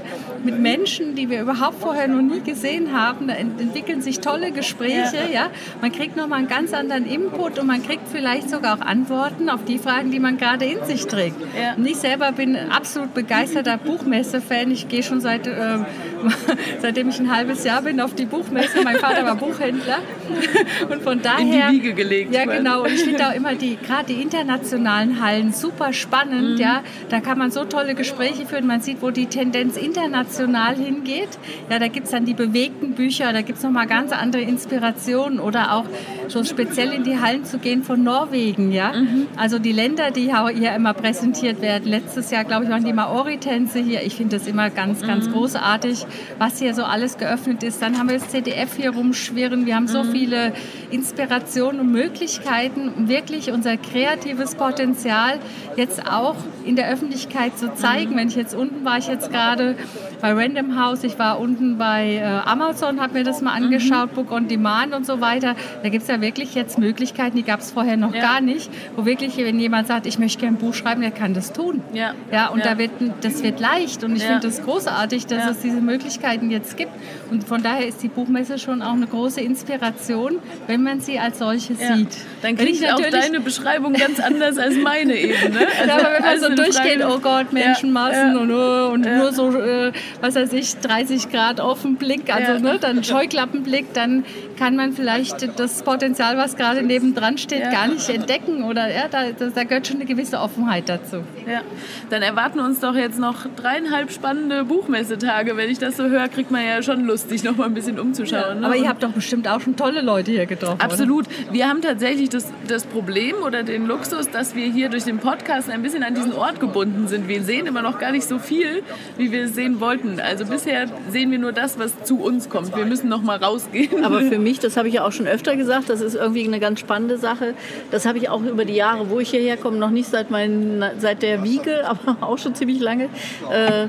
mit 0.45 0.59
Menschen, 0.59 1.15
die 1.15 1.29
wir 1.29 1.41
überhaupt 1.41 1.79
vorher 1.81 2.07
noch 2.07 2.21
nie 2.21 2.41
gesehen 2.41 2.93
haben. 2.93 3.27
Da 3.27 3.33
entwickeln 3.33 4.01
sich 4.01 4.19
tolle 4.19 4.51
Gespräche. 4.51 5.17
Ja. 5.31 5.49
Man 5.81 5.91
kriegt 5.91 6.15
nochmal 6.15 6.39
einen 6.39 6.47
ganz 6.47 6.73
anderen 6.73 7.05
Input 7.05 7.59
und 7.59 7.67
man 7.67 7.83
kriegt 7.83 8.07
vielleicht 8.11 8.49
sogar 8.49 8.77
auch 8.77 8.81
Antworten 8.81 9.49
auf 9.49 9.63
die 9.65 9.77
Fragen, 9.77 10.11
die 10.11 10.19
man 10.19 10.37
gerade 10.37 10.65
in 10.65 10.83
sich 10.85 11.05
trägt. 11.05 11.35
Ja. 11.59 11.75
Und 11.75 11.85
ich 11.85 11.97
selber 11.97 12.31
bin 12.31 12.55
absolut 12.55 13.13
begeisterter 13.13 13.77
Buchmesse-Fan. 13.77 14.71
Ich 14.71 14.87
gehe 14.87 15.03
schon 15.03 15.21
seit, 15.21 15.47
äh, 15.47 15.79
seitdem 16.81 17.09
ich 17.09 17.19
ein 17.19 17.33
halbes 17.33 17.63
Jahr 17.63 17.81
bin 17.81 17.99
auf 17.99 18.15
die 18.15 18.25
Buchmesse. 18.25 18.83
Mein 18.83 18.97
Vater 18.97 19.25
war 19.25 19.35
Buchhändler. 19.35 19.99
Und 20.89 21.01
von 21.01 21.21
daher... 21.21 21.69
In 21.69 21.75
die 21.75 21.83
Wiege 21.83 21.93
gelegt. 21.93 22.33
Ja, 22.33 22.45
genau. 22.45 22.83
Und 22.83 22.93
ich 22.93 23.03
finde 23.03 23.27
auch 23.27 23.33
immer 23.33 23.55
die, 23.55 23.77
gerade 23.77 24.13
die 24.13 24.21
internationalen 24.21 25.23
Hallen 25.23 25.53
super 25.53 25.93
spannend. 25.93 26.55
Mhm. 26.55 26.57
Ja. 26.57 26.83
Da 27.09 27.19
kann 27.19 27.37
man 27.37 27.51
so 27.51 27.65
tolle 27.65 27.95
Gespräche 27.95 28.45
führen. 28.45 28.67
Man 28.67 28.81
sieht, 28.81 29.01
wo 29.01 29.11
die 29.11 29.25
Tendenz 29.25 29.77
international 29.77 30.30
hingeht. 30.37 31.29
Ja, 31.69 31.79
da 31.79 31.87
gibt 31.87 32.05
es 32.05 32.11
dann 32.11 32.25
die 32.25 32.33
bewegten 32.33 32.93
Bücher, 32.93 33.33
da 33.33 33.41
gibt 33.41 33.57
es 33.57 33.63
nochmal 33.63 33.87
ganz 33.87 34.11
andere 34.11 34.41
Inspirationen 34.41 35.39
oder 35.39 35.73
auch 35.73 35.85
so 36.27 36.43
speziell 36.43 36.93
in 36.93 37.03
die 37.03 37.19
Hallen 37.19 37.45
zu 37.45 37.57
gehen 37.57 37.83
von 37.83 38.03
Norwegen. 38.03 38.71
Ja? 38.71 38.93
Mhm. 38.93 39.27
Also 39.37 39.59
die 39.59 39.71
Länder, 39.71 40.11
die 40.11 40.31
hier 40.53 40.75
immer 40.75 40.93
präsentiert 40.93 41.61
werden. 41.61 41.89
Letztes 41.89 42.31
Jahr, 42.31 42.43
glaube 42.43 42.65
ich, 42.65 42.69
waren 42.69 42.85
die 42.85 42.93
Maori-Tänze 42.93 43.79
hier. 43.79 44.03
Ich 44.03 44.15
finde 44.15 44.37
das 44.37 44.47
immer 44.47 44.69
ganz, 44.69 45.01
ganz 45.01 45.27
mhm. 45.27 45.33
großartig, 45.33 46.05
was 46.37 46.59
hier 46.59 46.73
so 46.73 46.83
alles 46.83 47.17
geöffnet 47.17 47.63
ist. 47.63 47.81
Dann 47.81 47.97
haben 47.97 48.09
wir 48.09 48.17
das 48.17 48.29
ZDF 48.29 48.75
hier 48.75 48.91
rumschwirren. 48.91 49.65
Wir 49.65 49.75
haben 49.75 49.87
so 49.87 50.03
mhm. 50.03 50.11
viele 50.11 50.53
Inspirationen 50.89 51.81
und 51.81 51.91
Möglichkeiten, 51.91 52.89
um 52.89 53.07
wirklich 53.07 53.51
unser 53.51 53.77
kreatives 53.77 54.55
Potenzial 54.55 55.39
jetzt 55.75 56.09
auch 56.09 56.35
in 56.65 56.75
der 56.75 56.89
Öffentlichkeit 56.89 57.57
zu 57.57 57.73
zeigen. 57.73 58.13
Mhm. 58.13 58.17
Wenn 58.17 58.27
ich 58.29 58.35
jetzt 58.35 58.55
unten 58.55 58.85
war, 58.85 58.97
ich 58.97 59.07
jetzt 59.07 59.31
gerade 59.31 59.75
bei 60.21 60.33
Random 60.33 60.79
House, 60.79 61.03
ich 61.03 61.17
war 61.19 61.39
unten 61.39 61.77
bei 61.77 62.15
äh, 62.15 62.23
Amazon, 62.49 63.01
habe 63.01 63.13
mir 63.13 63.23
das 63.23 63.41
mal 63.41 63.53
angeschaut, 63.53 64.11
mhm. 64.11 64.15
Book 64.15 64.31
on 64.31 64.47
Demand 64.47 64.93
und 64.93 65.05
so 65.05 65.19
weiter. 65.21 65.55
Da 65.83 65.89
gibt 65.89 66.03
es 66.03 66.07
ja 66.09 66.21
wirklich 66.21 66.53
jetzt 66.55 66.77
Möglichkeiten, 66.77 67.35
die 67.35 67.43
gab 67.43 67.59
es 67.61 67.71
vorher 67.71 67.97
noch 67.97 68.13
Ja. 68.13 68.21
gar 68.21 68.41
nicht, 68.41 68.69
wo 68.95 69.05
wirklich, 69.05 69.37
wenn 69.37 69.59
jemand 69.59 69.87
sagt, 69.87 70.05
ich 70.05 70.19
möchte 70.19 70.39
gerne 70.39 70.57
ein 70.57 70.59
Buch 70.59 70.73
schreiben, 70.73 71.01
der 71.01 71.11
kann 71.11 71.33
das 71.33 71.53
tun. 71.53 71.81
Ja. 71.93 72.13
Ja, 72.31 72.47
und 72.49 72.59
Ja. 72.59 72.71
Da 72.71 72.77
wird, 72.77 72.91
das 73.21 73.41
wird 73.43 73.59
leicht 73.59 74.03
und 74.03 74.15
ich 74.15 74.23
finde 74.23 74.41
das 74.41 74.63
großartig, 74.63 75.25
dass 75.27 75.49
es 75.49 75.59
diese 75.61 75.81
Möglichkeiten 75.81 76.51
jetzt 76.51 76.77
gibt. 76.77 76.91
Und 77.31 77.43
von 77.43 77.63
daher 77.63 77.87
ist 77.87 78.03
die 78.03 78.07
Buchmesse 78.09 78.59
schon 78.59 78.81
auch 78.81 78.93
eine 78.93 79.07
große 79.07 79.41
Inspiration, 79.41 80.37
wenn 80.67 80.83
man 80.83 80.99
sie 80.99 81.17
als 81.19 81.39
solche 81.39 81.75
sieht. 81.75 82.09
Dann 82.41 82.55
klingt 82.57 82.81
ich 82.81 82.85
auch 82.91 82.99
natürlich- 82.99 83.25
deine 83.25 83.39
Beschreibung 83.39 83.93
ganz 83.93 84.19
anders 84.19 84.57
als 84.57 84.75
meine 84.77 85.13
eben. 85.15 85.53
Ne? 85.53 85.61
Ja, 85.87 85.95
aber 85.95 86.03
wenn 86.13 86.21
man 86.21 86.29
Also 86.29 86.49
so 86.49 86.55
durchgeht, 86.55 87.01
oh 87.03 87.19
Gott, 87.19 87.51
Menschenmassen 87.53 88.37
und, 88.37 88.51
oh, 88.51 88.89
und 88.93 89.01
nur 89.01 89.31
so, 89.33 89.49
äh, 89.57 89.91
was 90.19 90.35
weiß 90.35 90.53
ich, 90.53 90.75
30 90.77 91.29
Grad 91.29 91.59
auf 91.61 91.83
den 91.83 91.95
Blick, 91.95 92.33
also 92.33 92.53
Ja. 92.53 92.59
ne, 92.59 92.77
dann 92.79 93.03
Scheuklappenblick, 93.03 93.93
dann 93.93 94.25
kann 94.57 94.75
man 94.75 94.93
vielleicht 94.93 95.57
das 95.59 95.83
Potenzial, 95.83 96.37
was 96.37 96.55
gerade 96.55 96.83
nebendran 96.83 97.37
steht, 97.37 97.61
Ja. 97.61 97.71
gar 97.71 97.87
nicht 97.87 98.07
entdecken. 98.09 98.63
Oder 98.63 98.89
ja, 98.93 99.07
da, 99.09 99.23
da, 99.31 99.63
gehört 99.63 99.87
schon 99.87 99.97
eine 99.97 100.05
gewisse 100.05 100.39
Offenheit 100.39 100.89
dazu. 100.89 101.17
Ja, 101.47 101.61
dann 102.09 102.21
erwarten 102.21 102.59
uns 102.59 102.79
doch 102.79 102.95
jetzt 102.95 103.19
noch 103.19 103.45
dreieinhalb 103.55 104.11
spannende 104.11 104.63
Buchmessetage. 104.65 105.57
Wenn 105.57 105.69
ich 105.69 105.79
das 105.79 105.97
so 105.97 106.03
höre, 106.09 106.27
kriegt 106.27 106.51
man 106.51 106.65
ja 106.65 106.81
schon 106.83 107.05
Lust, 107.05 107.29
sich 107.29 107.43
noch 107.43 107.55
mal 107.57 107.65
ein 107.65 107.73
bisschen 107.73 107.99
umzuschauen. 107.99 108.59
ne? 108.59 108.65
Aber 108.65 108.75
ihr 108.75 108.87
habt 108.89 109.03
doch 109.03 109.11
bestimmt 109.11 109.47
auch 109.47 109.61
schon 109.61 109.75
tolle 109.75 110.01
Leute 110.01 110.31
hier 110.31 110.45
getroffen. 110.45 110.75
oder? 110.75 110.83
Absolut. 110.85 111.25
Wir 111.51 111.67
haben 111.67 111.81
tatsächlich 111.81 112.29
das, 112.29 112.51
das 112.67 112.85
Problem 112.85 113.35
oder 113.45 113.63
den 113.63 113.85
Luxus, 113.87 114.29
dass 114.29 114.55
wir 114.55 114.65
hier 114.67 114.89
durch 114.89 115.03
den 115.05 115.17
Podcast 115.19 115.69
ein 115.69 115.81
bisschen 115.81 116.03
an 116.03 116.13
diesen 116.15 116.33
Ort 116.33 116.59
gebunden 116.59 117.07
sind. 117.07 117.27
Wir 117.27 117.41
sehen 117.43 117.65
immer 117.65 117.81
noch 117.81 117.99
gar 117.99 118.11
nicht 118.11 118.27
so 118.27 118.39
viel, 118.39 118.83
wie 119.17 119.31
wir 119.31 119.45
es 119.45 119.55
sehen 119.55 119.79
wollten. 119.79 120.00
Also 120.19 120.45
bisher 120.45 120.87
sehen 121.09 121.31
wir 121.31 121.39
nur 121.39 121.51
das, 121.51 121.79
was 121.79 122.03
zu 122.03 122.19
uns 122.19 122.49
kommt. 122.49 122.75
Wir 122.75 122.85
müssen 122.85 123.09
noch 123.09 123.21
mal 123.21 123.37
rausgehen. 123.37 124.03
Aber 124.03 124.21
für 124.21 124.39
mich, 124.39 124.59
das 124.59 124.77
habe 124.77 124.87
ich 124.87 124.95
ja 124.95 125.05
auch 125.05 125.11
schon 125.11 125.27
öfter 125.27 125.55
gesagt, 125.55 125.89
das 125.89 126.01
ist 126.01 126.15
irgendwie 126.15 126.45
eine 126.45 126.59
ganz 126.59 126.79
spannende 126.79 127.17
Sache. 127.17 127.53
Das 127.91 128.05
habe 128.05 128.17
ich 128.17 128.29
auch 128.29 128.41
über 128.43 128.65
die 128.65 128.75
Jahre, 128.75 129.09
wo 129.09 129.19
ich 129.19 129.31
hierher 129.31 129.57
komme, 129.57 129.77
noch 129.77 129.91
nicht 129.91 130.09
seit, 130.09 130.31
meinen, 130.31 130.83
seit 130.99 131.21
der 131.21 131.43
Wiege, 131.43 131.87
aber 131.87 132.17
auch 132.21 132.37
schon 132.37 132.55
ziemlich 132.55 132.79
lange. 132.79 133.05
Äh, 133.51 133.87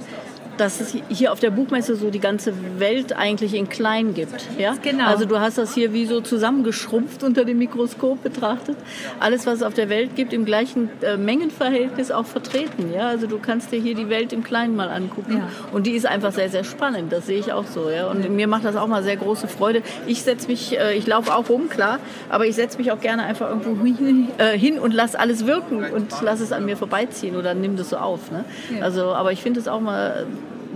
dass 0.57 0.81
es 0.81 0.97
hier 1.09 1.33
auf 1.33 1.41
der 1.41 1.51
Buchmesse 1.51 1.97
so 1.97 2.11
die 2.11 2.21
ganze 2.21 2.53
Welt 2.79 3.17
eigentlich 3.17 3.55
in 3.55 3.69
klein 3.69 4.15
gibt. 4.15 4.49
Ja? 4.59 4.75
Genau. 4.83 5.07
Also 5.07 5.25
du 5.25 5.41
hast 5.41 5.59
das 5.59 5.75
hier 5.75 5.93
wie 5.93 6.07
so 6.07 6.21
zusammengeschrumpft 6.21 7.23
unter 7.23 7.45
dem 7.45 7.59
Mikroskop 7.59 8.23
betrachtet. 8.23 8.77
Alles, 9.21 9.47
was 9.47 9.57
es 9.57 9.63
auf 9.63 9.75
der 9.75 9.89
Welt 9.89 10.17
gibt, 10.17 10.33
im 10.33 10.45
gleichen 10.45 10.91
äh, 11.03 11.17
Mengenverhältnis 11.17 12.11
auch 12.11 12.27
vertreten. 12.27 12.93
Ja? 12.95 13.09
Also 13.09 13.27
du 13.27 13.39
kannst 13.39 13.73
dir 13.73 13.81
hier 13.81 13.95
die 13.95 14.09
Welt 14.09 14.33
im 14.33 14.45
Kleinen 14.45 14.77
mal 14.77 14.89
angucken. 14.89 15.39
Ja. 15.39 15.49
Und 15.73 15.87
die 15.87 15.93
ist 15.93 16.07
einfach 16.07 16.33
sehr, 16.33 16.49
sehr 16.49 16.65
spannend. 16.65 17.13
Das 17.13 17.27
sehe 17.27 17.39
ich 17.39 17.53
auch 17.53 17.67
so. 17.67 17.91
Ja? 17.91 18.09
Und 18.09 18.29
mir 18.31 18.47
macht 18.47 18.65
das 18.65 18.77
auch 18.77 18.89
mal 18.89 19.03
sehr 19.03 19.17
große 19.17 19.49
Freude. 19.49 19.83
Ich 20.07 20.23
setze 20.23 20.49
mich, 20.49 20.79
äh, 20.79 20.95
ich 20.95 21.07
laufe 21.07 21.35
auch 21.35 21.49
rum, 21.49 21.69
klar, 21.69 21.99
aber 22.29 22.47
ich 22.47 22.55
setze 22.55 22.79
mich 22.79 22.93
auch 22.93 23.01
gerne 23.01 23.25
einfach 23.25 23.49
irgendwo 23.49 23.85
hin, 23.85 24.29
äh, 24.39 24.57
hin 24.59 24.79
und 24.79 24.93
lasse 24.93 25.19
alles 25.19 25.47
wirken 25.47 25.85
und 25.85 26.21
lasse 26.23 26.43
es 26.43 26.53
an 26.53 26.65
mir 26.65 26.77
vorbeiziehen 26.77 27.37
oder 27.37 27.55
nimm 27.55 27.77
das 27.77 27.91
so 27.91 27.97
auf. 27.97 28.31
Ne? 28.31 28.45
Ja. 28.77 28.85
Also, 28.85 29.07
aber 29.07 29.33
ich 29.33 29.43
finde 29.43 29.61
es 29.61 29.69
auch 29.69 29.81
mal 29.81 30.27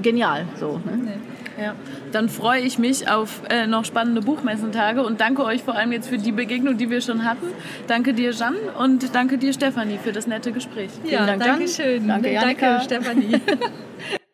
genial. 0.03 0.47
So, 0.59 0.81
ne? 0.85 1.19
Ja, 1.61 1.75
dann 2.13 2.29
freue 2.29 2.61
ich 2.61 2.79
mich 2.79 3.09
auf 3.09 3.41
äh, 3.49 3.67
noch 3.67 3.85
spannende 3.87 4.21
Buchmessentage 4.21 5.03
und 5.03 5.21
danke 5.21 5.43
euch 5.43 5.63
vor 5.63 5.75
allem 5.75 5.91
jetzt 5.93 6.09
für 6.09 6.19
die 6.19 6.33
Begegnung, 6.33 6.77
die 6.77 6.91
wir 6.91 7.01
schon 7.01 7.25
hatten. 7.25 7.47
Danke 7.87 8.13
dir, 8.13 8.33
Jeanne, 8.33 8.59
und 8.79 9.15
danke 9.15 9.39
dir, 9.39 9.55
Stefanie, 9.55 9.99
für 10.03 10.13
das 10.13 10.27
nette 10.27 10.53
Gespräch. 10.53 10.91
Ja, 11.05 11.25
Dank, 11.25 11.43
danke 11.43 11.65
Jan. 11.65 11.69
schön. 11.69 12.09
Danke, 12.09 12.35
danke 12.35 12.81
Stefanie. 12.85 13.41